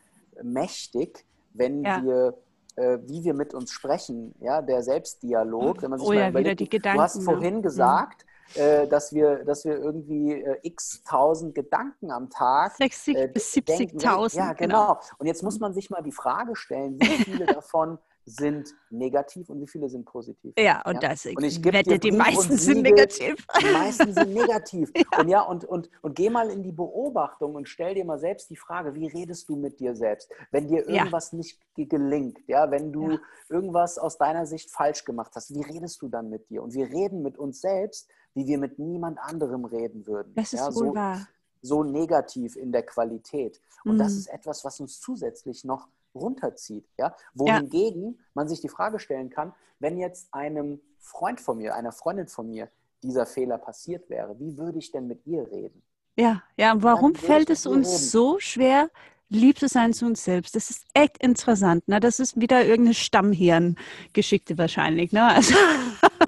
[0.42, 2.02] mächtig, wenn ja.
[2.02, 2.34] wir
[2.76, 5.82] äh, wie wir mit uns sprechen, ja, der Selbstdialog.
[5.82, 6.96] Wenn man sich oh ja, überlegt, wieder die Gedanken.
[6.96, 7.62] Du hast vorhin mhm.
[7.62, 8.24] gesagt,
[8.54, 13.52] äh, dass, wir, dass wir irgendwie äh, x tausend Gedanken am Tag 60 äh, bis
[13.54, 14.36] 70.000.
[14.36, 14.94] Ja, genau.
[14.94, 15.00] genau.
[15.18, 19.60] Und jetzt muss man sich mal die Frage stellen, wie viele davon sind negativ und
[19.60, 20.54] wie viele sind positiv.
[20.56, 21.10] Ja, und ja?
[21.10, 23.44] das und ich wette, die meisten sind negativ.
[23.60, 24.92] Die meisten sind negativ.
[24.94, 25.18] ja.
[25.18, 28.50] Und ja, und, und, und geh mal in die Beobachtung und stell dir mal selbst
[28.50, 30.30] die Frage, wie redest du mit dir selbst?
[30.50, 31.38] Wenn dir irgendwas ja.
[31.38, 36.08] nicht gelingt, ja, wenn du irgendwas aus deiner Sicht falsch gemacht hast, wie redest du
[36.08, 36.62] dann mit dir?
[36.62, 40.34] Und wir reden mit uns selbst, wie wir mit niemand anderem reden würden.
[40.34, 41.26] Das ist ja, so, wahr.
[41.60, 43.60] So negativ in der Qualität.
[43.84, 43.98] Und mhm.
[43.98, 46.86] das ist etwas, was uns zusätzlich noch runterzieht.
[46.98, 47.14] Ja?
[47.34, 48.24] Wohingegen ja.
[48.34, 52.48] man sich die Frage stellen kann, wenn jetzt einem Freund von mir, einer Freundin von
[52.48, 52.68] mir
[53.02, 55.82] dieser Fehler passiert wäre, wie würde ich denn mit ihr reden?
[56.16, 57.98] Ja, ja, warum fällt es uns reden?
[57.98, 58.90] so schwer,
[59.28, 60.54] lieb zu sein zu uns selbst?
[60.54, 61.88] Das ist echt interessant.
[61.88, 62.00] Ne?
[62.00, 65.12] Das ist wieder irgendeine Stammhirn-Geschichte wahrscheinlich.
[65.12, 65.24] Ne?
[65.24, 65.54] Also,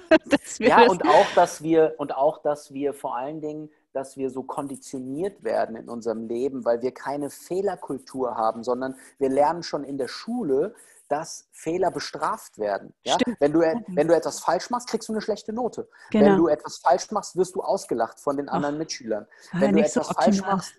[0.59, 4.43] ja, und auch, dass wir, und auch, dass wir vor allen Dingen dass wir so
[4.43, 9.97] konditioniert werden in unserem Leben, weil wir keine Fehlerkultur haben, sondern wir lernen schon in
[9.97, 10.75] der Schule,
[11.07, 12.93] dass Fehler bestraft werden.
[13.03, 13.17] Ja?
[13.39, 15.87] Wenn, du, wenn du etwas falsch machst, kriegst du eine schlechte Note.
[16.11, 16.25] Genau.
[16.25, 19.27] Wenn du etwas falsch machst, wirst du ausgelacht von den anderen Ach, Mitschülern.
[19.53, 20.73] Wenn du etwas so falsch machst,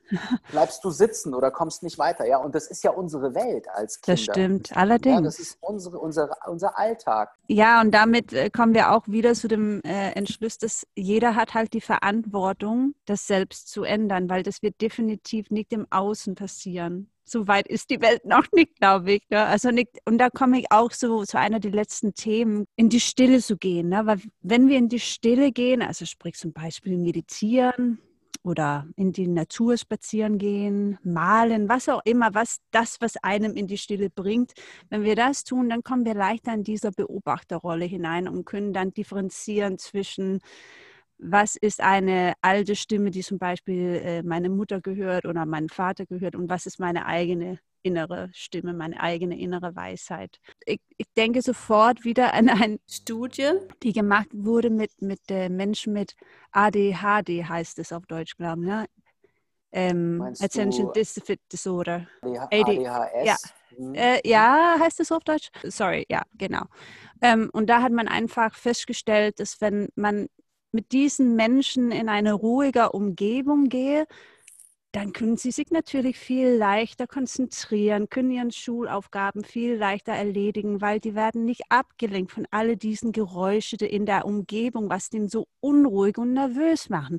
[0.50, 2.26] bleibst du sitzen oder kommst nicht weiter.
[2.26, 2.38] Ja?
[2.38, 4.16] Und das ist ja unsere Welt als Kinder.
[4.16, 5.16] Das stimmt, allerdings.
[5.16, 7.30] Ja, das ist unsere, unser, unser Alltag.
[7.48, 11.54] Ja, und damit äh, kommen wir auch wieder zu dem äh, Entschluss, dass jeder hat
[11.54, 17.10] halt die Verantwortung, das selbst zu ändern, weil das wird definitiv nicht im Außen passieren
[17.28, 19.22] so weit ist die Welt noch nicht, glaube ich.
[19.28, 19.44] Ne?
[19.44, 23.00] Also nicht, und da komme ich auch so zu einer der letzten Themen, in die
[23.00, 23.88] Stille zu gehen.
[23.88, 24.06] Ne?
[24.06, 27.98] Weil wenn wir in die Stille gehen, also sprich zum Beispiel meditieren
[28.42, 33.66] oder in die Natur spazieren gehen, malen, was auch immer, was das, was einem in
[33.66, 34.52] die Stille bringt.
[34.88, 38.94] Wenn wir das tun, dann kommen wir leichter in dieser Beobachterrolle hinein und können dann
[38.94, 40.40] differenzieren zwischen
[41.18, 46.06] was ist eine alte Stimme, die zum Beispiel äh, meine Mutter gehört oder meinen Vater
[46.06, 50.40] gehört und was ist meine eigene innere Stimme, meine eigene innere Weisheit.
[50.64, 53.50] Ich, ich denke sofort wieder an eine Studie,
[53.82, 56.14] die gemacht wurde mit, mit äh, Menschen mit
[56.52, 58.66] ADHD, heißt es auf Deutsch, glaube ich.
[58.66, 58.86] Ne?
[59.72, 62.06] Ähm, Attention Deficit Disorder.
[62.22, 63.24] ADHS?
[63.24, 63.36] Ja.
[63.78, 63.94] Mhm.
[63.94, 65.50] Äh, ja, heißt es auf Deutsch?
[65.64, 66.64] Sorry, ja, genau.
[67.20, 70.28] Ähm, und da hat man einfach festgestellt, dass wenn man
[70.72, 74.06] mit diesen Menschen in eine ruhige Umgebung gehe,
[74.96, 81.00] dann können sie sich natürlich viel leichter konzentrieren, können ihren Schulaufgaben viel leichter erledigen, weil
[81.00, 86.16] die werden nicht abgelenkt von all diesen Geräuschen in der Umgebung, was den so unruhig
[86.16, 87.18] und nervös machen.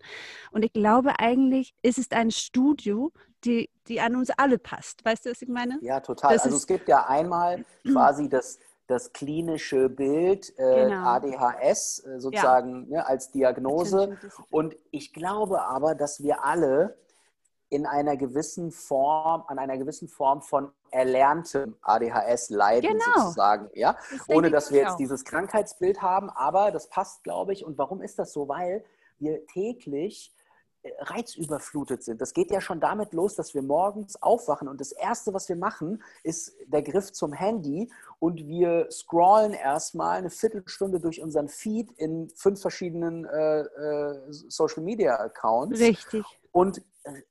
[0.51, 3.11] Und ich glaube eigentlich, ist es ein Studio,
[3.43, 5.05] die, die an uns alle passt.
[5.05, 5.77] Weißt du, was ich meine?
[5.81, 6.33] Ja, total.
[6.33, 8.57] Das also es gibt ja einmal quasi das
[8.87, 11.07] das klinische Bild äh, genau.
[11.07, 12.97] ADHS äh, sozusagen ja.
[12.97, 14.17] ne, als Diagnose.
[14.49, 16.97] Und ich glaube aber, dass wir alle
[17.69, 23.03] in einer gewissen Form, an einer gewissen Form von erlerntem ADHS leiden genau.
[23.23, 24.97] sozusagen, ja, das ohne dass wir jetzt auch.
[24.97, 27.65] dieses Krankheitsbild haben, aber das passt, glaube ich.
[27.65, 28.47] Und warum ist das so?
[28.47, 28.85] Weil
[29.19, 30.33] wir täglich
[30.99, 32.21] reizüberflutet sind.
[32.21, 35.55] Das geht ja schon damit los, dass wir morgens aufwachen und das Erste, was wir
[35.55, 41.91] machen, ist der Griff zum Handy und wir scrollen erstmal eine Viertelstunde durch unseren Feed
[41.97, 45.79] in fünf verschiedenen äh, äh, Social Media Accounts.
[45.79, 46.25] Richtig.
[46.51, 46.81] Und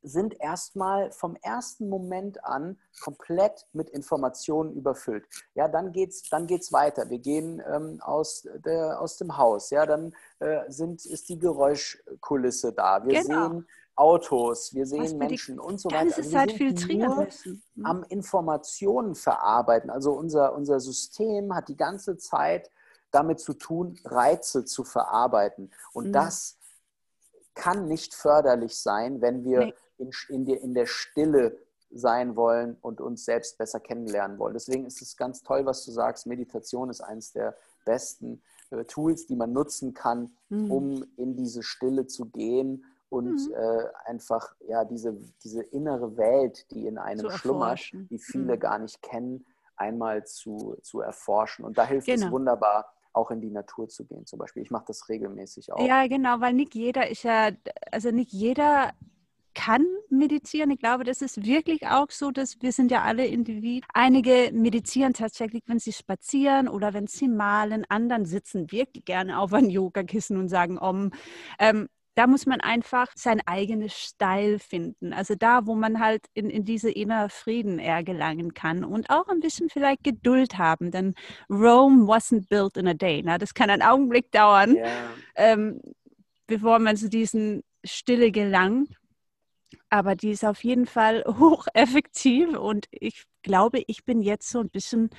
[0.02, 5.26] sind erstmal vom ersten Moment an komplett mit Informationen überfüllt.
[5.54, 7.08] Ja, dann geht's, dann geht's weiter.
[7.10, 9.70] Wir gehen ähm, aus, der, aus dem Haus.
[9.70, 13.04] Ja, dann äh, sind, ist die Geräuschkulisse da.
[13.04, 13.48] Wir genau.
[13.48, 16.16] sehen Autos, wir sehen Menschen und so weiter.
[16.16, 17.62] Also wir Zeit sind nur müssen.
[17.74, 17.86] Mhm.
[17.86, 19.88] am Informationen verarbeiten.
[19.88, 22.70] Also unser, unser System hat die ganze Zeit
[23.10, 25.70] damit zu tun, Reize zu verarbeiten.
[25.94, 26.12] Und mhm.
[26.12, 26.58] das
[27.54, 29.74] kann nicht förderlich sein, wenn wir nee.
[29.96, 31.56] in, in, der, in der Stille
[31.90, 34.52] sein wollen und uns selbst besser kennenlernen wollen.
[34.52, 36.26] Deswegen ist es ganz toll, was du sagst.
[36.26, 40.70] Meditation ist eines der besten äh, Tools, die man nutzen kann, mhm.
[40.70, 42.84] um in diese Stille zu gehen
[43.16, 43.54] und mhm.
[43.54, 48.60] äh, einfach ja diese, diese innere Welt, die in einem schlummert, die viele mhm.
[48.60, 49.46] gar nicht kennen,
[49.76, 51.64] einmal zu, zu erforschen.
[51.64, 52.26] Und da hilft genau.
[52.26, 54.62] es wunderbar, auch in die Natur zu gehen zum Beispiel.
[54.62, 55.86] Ich mache das regelmäßig auch.
[55.86, 57.50] Ja, genau, weil nicht jeder ist ja,
[57.90, 58.92] also nicht jeder
[59.54, 60.70] kann meditieren.
[60.70, 63.88] Ich glaube, das ist wirklich auch so, dass wir sind ja alle Individuen.
[63.94, 67.86] Einige meditieren tatsächlich, wenn sie spazieren oder wenn sie malen.
[67.88, 71.10] Anderen sitzen wirklich gerne auf ein Yogakissen und sagen Om.
[71.58, 75.12] Ähm, da muss man einfach sein eigenes Style finden.
[75.12, 79.28] Also da, wo man halt in, in diese innere Frieden eher gelangen kann und auch
[79.28, 80.90] ein bisschen vielleicht Geduld haben.
[80.90, 81.14] Denn
[81.50, 83.22] Rome wasn't built in a day.
[83.22, 85.10] Na, das kann einen Augenblick dauern, yeah.
[85.36, 85.80] ähm,
[86.46, 88.88] bevor man zu diesen Stille gelangt.
[89.90, 94.70] Aber die ist auf jeden Fall hocheffektiv und ich glaube, ich bin jetzt so ein
[94.70, 95.10] bisschen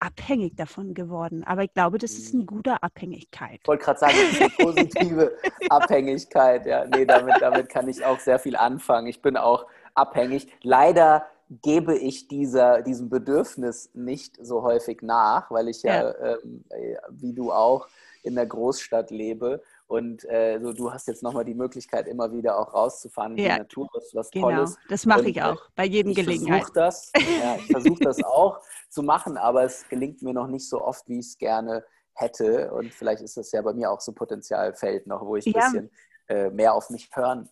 [0.00, 1.44] abhängig davon geworden.
[1.44, 2.46] Aber ich glaube, das ist eine mhm.
[2.46, 3.60] gute Abhängigkeit.
[3.62, 5.36] Ich wollte gerade sagen, das ist eine positive
[5.70, 6.66] Abhängigkeit.
[6.66, 9.06] Ja, nee, damit, damit kann ich auch sehr viel anfangen.
[9.06, 10.48] Ich bin auch abhängig.
[10.62, 11.26] Leider
[11.62, 16.64] gebe ich dieser, diesem Bedürfnis nicht so häufig nach, weil ich ja, ja ähm,
[17.10, 17.88] wie du auch,
[18.22, 22.58] in der Großstadt lebe und äh, so, du hast jetzt nochmal die Möglichkeit, immer wieder
[22.58, 24.50] auch rauszufahren in ja, die Natur, was, was genau.
[24.50, 24.76] Tolles.
[24.88, 26.60] Das mache ich äh, auch bei jedem ich Gelegenheit.
[26.60, 28.60] Versuch das, ja, ich versuche das auch
[28.90, 32.70] zu machen, aber es gelingt mir noch nicht so oft, wie ich es gerne hätte.
[32.72, 35.52] Und vielleicht ist das ja bei mir auch so ein Potenzialfeld noch, wo ich ein
[35.52, 35.60] ja.
[35.60, 35.90] bisschen
[36.28, 37.48] äh, mehr auf mich hören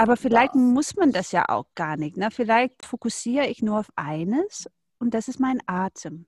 [0.00, 0.60] aber vielleicht ja.
[0.60, 2.16] muss man das ja auch gar nicht.
[2.16, 2.30] Ne?
[2.30, 6.26] Vielleicht fokussiere ich nur auf eines und das ist mein Atem.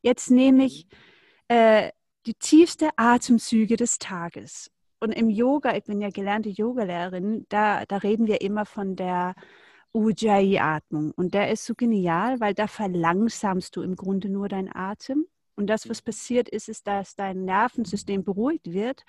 [0.00, 0.86] Jetzt nehme ich
[1.50, 1.56] mhm.
[1.56, 1.92] äh,
[2.24, 4.70] die tiefste Atemzüge des Tages
[5.02, 9.34] und im Yoga, ich bin ja gelernte Yogalehrerin, da, da reden wir immer von der
[9.92, 11.10] Ujjayi-Atmung.
[11.16, 15.26] Und der ist so genial, weil da verlangsamst du im Grunde nur deinen Atem.
[15.56, 19.02] Und das, was passiert ist, ist, dass dein Nervensystem beruhigt wird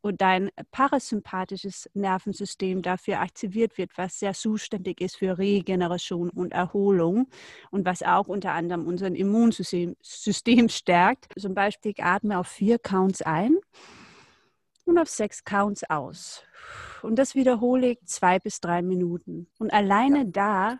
[0.00, 7.28] und dein parasympathisches Nervensystem dafür aktiviert wird, was sehr zuständig ist für Regeneration und Erholung
[7.70, 11.32] und was auch unter anderem unser Immunsystem System stärkt.
[11.38, 13.56] Zum Beispiel ich atme auf vier Counts ein
[14.86, 16.42] und auf sechs Counts aus.
[17.02, 19.48] Und das wiederhole ich zwei bis drei Minuten.
[19.58, 20.24] Und alleine ja.
[20.24, 20.78] da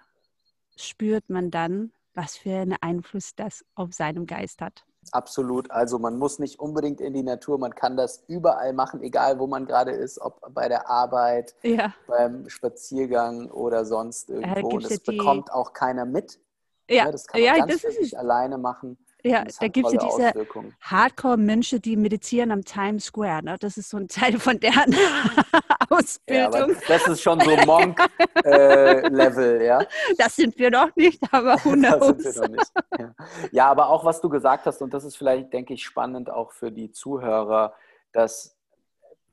[0.77, 4.85] spürt man dann, was für einen Einfluss das auf seinem Geist hat.
[5.13, 5.71] Absolut.
[5.71, 9.47] Also man muss nicht unbedingt in die Natur, man kann das überall machen, egal wo
[9.47, 11.95] man gerade ist, ob bei der Arbeit, ja.
[12.07, 14.79] beim Spaziergang oder sonst irgendwo.
[14.79, 16.41] Ja, das bekommt auch keiner mit.
[16.89, 18.99] Ja, das kann man ja, ganz das ist alleine machen.
[19.27, 20.33] Ja, da gibt es ja diese
[20.81, 23.43] Hardcore-Menschen, die meditieren am Times Square.
[23.45, 23.57] Ne?
[23.59, 24.95] Das ist so ein Teil von deren
[25.91, 26.71] Ausbildung.
[26.71, 29.81] Ja, das ist schon so Monk-Level, äh, ja.
[30.17, 32.23] Das sind wir noch nicht, aber who knows.
[32.23, 32.73] das sind wir noch nicht.
[32.99, 33.15] Ja.
[33.51, 36.53] ja, aber auch was du gesagt hast, und das ist vielleicht, denke ich, spannend auch
[36.53, 37.75] für die Zuhörer,
[38.13, 38.57] dass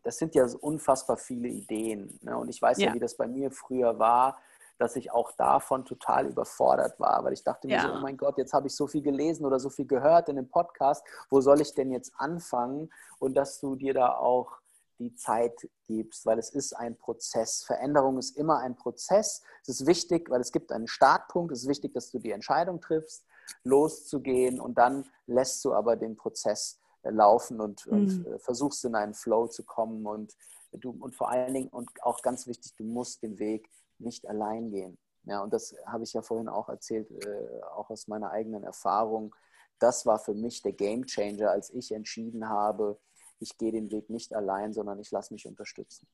[0.03, 2.19] das sind ja unfassbar viele Ideen.
[2.21, 2.37] Ne?
[2.37, 2.89] Und ich weiß ja.
[2.89, 4.37] ja, wie das bei mir früher war
[4.83, 7.83] dass ich auch davon total überfordert war, weil ich dachte mir ja.
[7.83, 10.35] so, oh mein Gott, jetzt habe ich so viel gelesen oder so viel gehört in
[10.35, 12.91] dem Podcast, wo soll ich denn jetzt anfangen?
[13.17, 14.59] Und dass du dir da auch
[14.99, 17.63] die Zeit gibst, weil es ist ein Prozess.
[17.63, 19.41] Veränderung ist immer ein Prozess.
[19.61, 21.53] Es ist wichtig, weil es gibt einen Startpunkt.
[21.53, 23.25] Es ist wichtig, dass du die Entscheidung triffst,
[23.63, 27.93] loszugehen und dann lässt du aber den Prozess äh, laufen und, mhm.
[27.93, 30.35] und äh, versuchst in einen Flow zu kommen und
[30.73, 33.69] du und vor allen Dingen und auch ganz wichtig, du musst den Weg
[33.99, 34.97] nicht allein gehen.
[35.25, 39.35] Ja, und das habe ich ja vorhin auch erzählt, äh, auch aus meiner eigenen Erfahrung.
[39.79, 42.99] Das war für mich der Game Changer, als ich entschieden habe,
[43.39, 46.07] ich gehe den Weg nicht allein, sondern ich lasse mich unterstützen.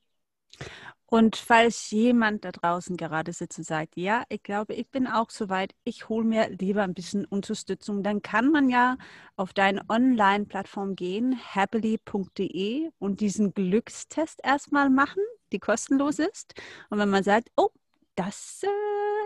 [1.12, 5.30] Und falls jemand da draußen gerade sitzt und sagt, ja, ich glaube, ich bin auch
[5.30, 8.96] soweit, ich hole mir lieber ein bisschen Unterstützung, dann kann man ja
[9.34, 16.54] auf deine Online-Plattform gehen, happily.de und diesen Glückstest erstmal machen, die kostenlos ist.
[16.90, 17.70] Und wenn man sagt, oh,
[18.14, 18.68] das äh,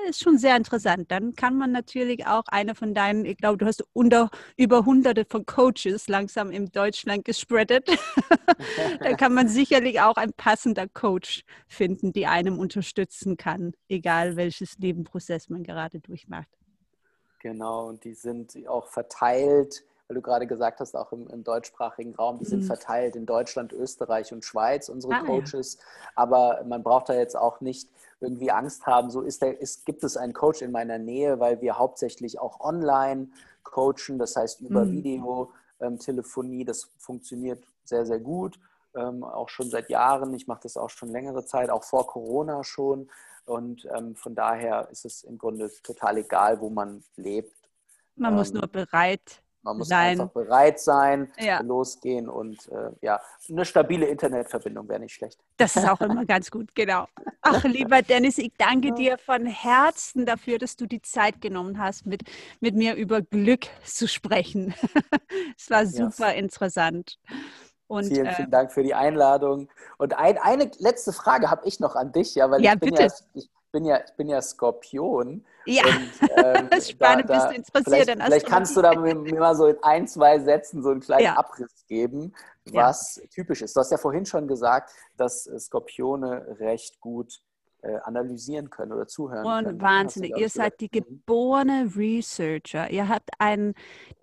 [0.09, 1.11] ist schon sehr interessant.
[1.11, 5.25] Dann kann man natürlich auch eine von deinen, ich glaube, du hast unter, über hunderte
[5.25, 7.89] von Coaches langsam in Deutschland gespreadet.
[9.01, 14.79] da kann man sicherlich auch ein passender Coach finden, die einem unterstützen kann, egal welches
[14.79, 16.49] Nebenprozess man gerade durchmacht.
[17.41, 22.15] Genau, und die sind auch verteilt weil du gerade gesagt hast, auch im, im deutschsprachigen
[22.15, 22.49] Raum, die mhm.
[22.49, 25.79] sind verteilt in Deutschland, Österreich und Schweiz, unsere ah, Coaches.
[25.79, 26.13] Ja.
[26.17, 27.89] Aber man braucht da jetzt auch nicht
[28.21, 31.61] irgendwie Angst haben, so ist der, ist, gibt es einen Coach in meiner Nähe, weil
[31.61, 33.29] wir hauptsächlich auch online
[33.63, 34.93] coachen, das heißt über mhm.
[34.93, 38.59] Videotelefonie, ähm, das funktioniert sehr, sehr gut.
[38.95, 40.33] ähm, auch schon seit Jahren.
[40.35, 43.11] Ich mache das auch schon längere Zeit, auch vor Corona schon.
[43.45, 47.53] Und ähm, von daher ist es im Grunde total egal, wo man lebt.
[48.17, 50.21] Man ähm, muss nur bereit man muss sein.
[50.21, 51.61] einfach bereit sein, Ja.
[51.61, 55.39] losgehen und äh, ja, eine stabile Internetverbindung wäre nicht schlecht.
[55.57, 57.07] Das ist auch immer ganz gut, genau.
[57.41, 62.07] Ach, lieber Dennis, ich danke dir von Herzen dafür, dass du die Zeit genommen hast,
[62.07, 62.23] mit,
[62.61, 64.75] mit mir über Glück zu sprechen.
[65.59, 67.19] es war super interessant.
[67.87, 69.69] Und, vielen, äh, vielen Dank für die Einladung.
[69.99, 72.91] Und ein, eine letzte Frage habe ich noch an dich, ja, weil Ja, ich, bin
[72.91, 73.03] bitte.
[73.05, 75.45] ja, ich bin ja, ich bin ja Skorpion.
[75.67, 79.57] Ja, Und, ähm, spannend, bist du interessiert vielleicht, vielleicht kannst du da mir, mir mal
[79.57, 81.37] so in ein, zwei Sätzen so einen kleinen Ja.
[81.37, 82.33] Abriss geben,
[82.67, 82.87] Ja.
[82.87, 83.75] was typisch ist.
[83.75, 87.41] Du hast ja vorhin schon gesagt, dass äh, Skorpione recht gut
[88.05, 89.77] analysieren können oder zuhören können.
[89.77, 90.31] Und wahnsinnig.
[90.31, 90.87] glaub Ihr seid die.
[90.87, 90.91] Mhm.
[90.91, 92.91] geborene Researcher.
[92.91, 93.75] Ihr habt einen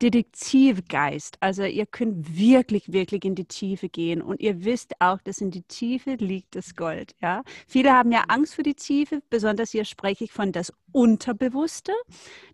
[0.02, 1.38] Detektivgeist.
[1.40, 4.22] Also ihr könnt wirklich, wirklich in die Tiefe gehen.
[4.22, 7.16] Und ihr wisst auch, dass in die Tiefe liegt das Gold.
[7.22, 7.44] Ja?
[7.68, 9.22] Viele haben ja Angst vor die Tiefe.
[9.30, 11.94] Besonders hier spreche ich von das Unterbewusste.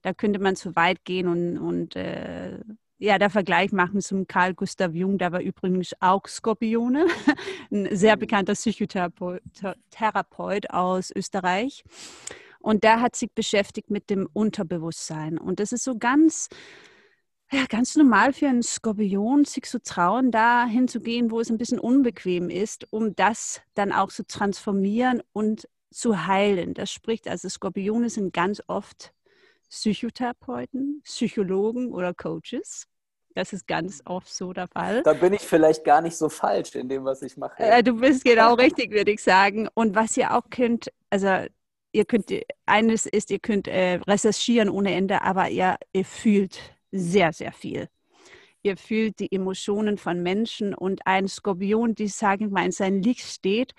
[0.02, 2.60] Da könnte man zu weit gehen und, und äh,
[3.00, 7.06] ja, der Vergleich machen zum Carl Gustav Jung, der war übrigens auch Skorpione,
[7.72, 8.20] ein sehr Mhm.
[8.22, 9.42] bekannter Psychotherapeut
[9.92, 11.84] Therapeut aus Österreich.
[12.60, 15.38] Und der hat sich beschäftigt mit dem Unterbewusstsein.
[15.38, 16.50] Und das ist so ganz,
[17.52, 21.80] ja, ganz normal für einen Skorpion, sich zu trauen, da hinzugehen, wo es ein bisschen
[21.80, 26.74] unbequem ist, um das dann auch zu transformieren und zu heilen.
[26.74, 29.14] Das spricht, also Skorpione sind ganz oft
[29.70, 32.88] Psychotherapeuten, Psychologen oder Coaches.
[33.36, 35.04] Das ist ganz oft so der Fall.
[35.04, 37.62] Da bin ich vielleicht gar nicht so falsch in dem, was ich mache.
[37.62, 39.68] Äh, du bist genau richtig, würde ich sagen.
[39.76, 41.46] Und was ihr auch könnt, also
[41.92, 42.34] ihr könnt,
[42.66, 46.60] eines ist, ihr könnt äh, recherchieren ohne Ende, aber ihr, ihr fühlt
[46.92, 47.90] sehr, sehr viel.
[48.68, 53.00] Ihr fühlt die Emotionen von Menschen und ein Skorpion, die, sage ich mal, in seinem
[53.00, 53.74] Licht steht,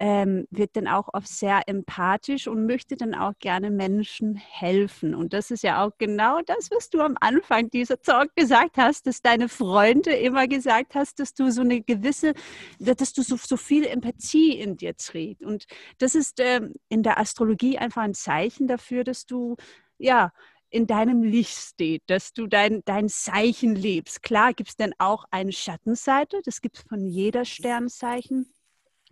[0.00, 5.14] ähm, wird dann auch oft sehr empathisch und möchte dann auch gerne Menschen helfen.
[5.14, 9.06] Und das ist ja auch genau das, was du am Anfang dieser Talk gesagt hast,
[9.06, 12.34] dass deine Freunde immer gesagt hast, dass du so eine gewisse,
[12.80, 15.44] dass du so, so viel Empathie in dir trägst.
[15.44, 15.66] Und
[15.98, 19.54] das ist ähm, in der Astrologie einfach ein Zeichen dafür, dass du,
[19.98, 20.32] ja,
[20.74, 24.24] in deinem Licht steht, dass du dein, dein Zeichen lebst.
[24.24, 28.52] Klar gibt es dann auch eine Schattenseite, das gibt es von jeder Sternzeichen.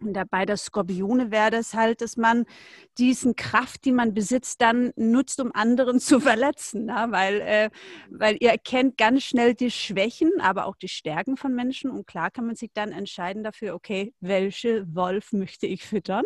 [0.01, 2.47] Und dabei der Skorpione wäre das halt, dass man
[2.99, 6.87] diesen Kraft, die man besitzt, dann nutzt, um anderen zu verletzen.
[6.87, 7.07] Ne?
[7.11, 7.71] Weil, äh,
[8.11, 11.93] weil ihr erkennt ganz schnell die Schwächen, aber auch die Stärken von Menschen.
[11.93, 16.25] Und klar kann man sich dann entscheiden dafür, okay, welche Wolf möchte ich füttern?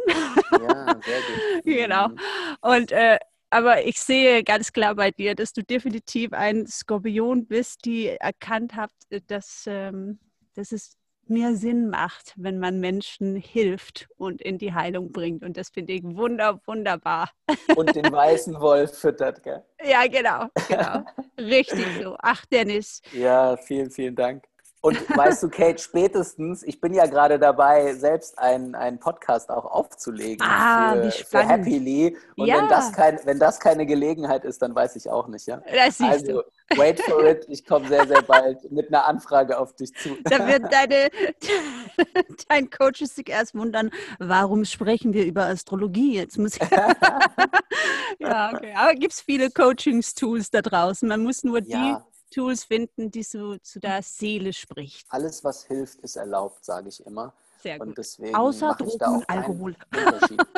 [0.52, 1.64] Ja, sehr gut.
[1.64, 2.08] Genau.
[2.08, 2.16] Mhm.
[2.62, 3.18] Und äh,
[3.56, 8.76] aber ich sehe ganz klar bei dir, dass du definitiv ein Skorpion bist, die erkannt
[8.76, 10.18] habt, äh, dass, ähm,
[10.54, 15.42] dass es mehr Sinn macht, wenn man Menschen hilft und in die Heilung bringt.
[15.42, 17.30] Und das finde ich wunder, wunderbar.
[17.74, 19.64] Und den weißen Wolf füttert, gell?
[19.82, 21.02] Ja, genau, genau.
[21.38, 22.14] Richtig so.
[22.18, 23.00] Ach, Dennis.
[23.12, 24.44] Ja, vielen, vielen Dank.
[24.86, 29.64] Und weißt du, Kate, spätestens, ich bin ja gerade dabei, selbst einen, einen Podcast auch
[29.64, 31.50] aufzulegen Ah, für, wie für spannend.
[31.50, 32.16] Happily.
[32.36, 32.58] Und Ja.
[32.58, 35.60] wenn, das kein, wenn das keine Gelegenheit ist, dann weiß ich auch nicht, ja.
[35.74, 36.78] Das siehst Also, du.
[36.78, 37.44] wait for it.
[37.48, 40.16] Ich komme sehr, sehr bald mit einer Anfrage auf dich zu.
[40.24, 41.08] Da wird deine,
[42.48, 46.14] dein Coach sich erst wundern, warum sprechen wir über Astrologie?
[46.14, 46.62] Jetzt muss ich.
[48.20, 48.72] ja, okay.
[48.76, 51.08] Aber gibt es viele Coachings-Tools da draußen.
[51.08, 52.06] Man muss nur die Ja.
[52.36, 55.06] Tools finden, die so zu der Seele spricht.
[55.08, 57.32] Alles, was hilft, ist erlaubt, sage ich immer.
[57.62, 57.98] Sehr Und gut.
[57.98, 59.76] deswegen Außer da Drogen auch und Alkohol.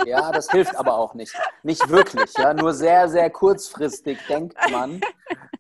[0.04, 1.32] Ja, das hilft aber auch nicht.
[1.62, 2.52] Nicht wirklich, ja.
[2.52, 5.00] Nur sehr, sehr kurzfristig denkt man.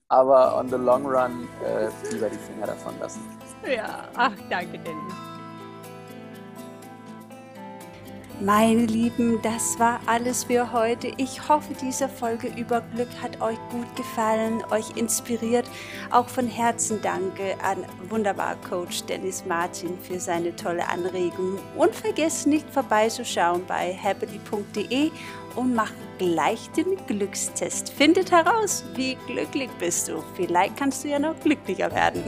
[0.08, 3.20] Aber on the long run äh, lieber die Finger davon lassen.
[3.64, 5.14] Ja, ach, danke, Dennis.
[8.40, 11.10] Meine Lieben, das war alles für heute.
[11.16, 15.68] Ich hoffe, diese Folge über Glück hat euch gut gefallen, euch inspiriert.
[16.12, 17.78] Auch von Herzen danke an
[18.08, 21.58] wunderbar Coach Dennis Martin für seine tolle Anregung.
[21.76, 25.10] Und vergesst nicht vorbeizuschauen bei happily.de
[25.56, 27.90] und macht gleich den Glückstest.
[27.92, 30.22] Findet heraus, wie glücklich bist du.
[30.34, 32.24] Vielleicht kannst du ja noch glücklicher werden.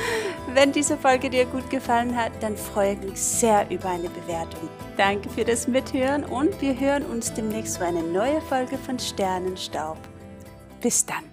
[0.54, 4.68] Wenn diese Folge dir gut gefallen hat, dann freue ich mich sehr über eine Bewertung.
[4.96, 9.98] Danke für das Mithören und wir hören uns demnächst für eine neue Folge von Sternenstaub.
[10.80, 11.31] Bis dann.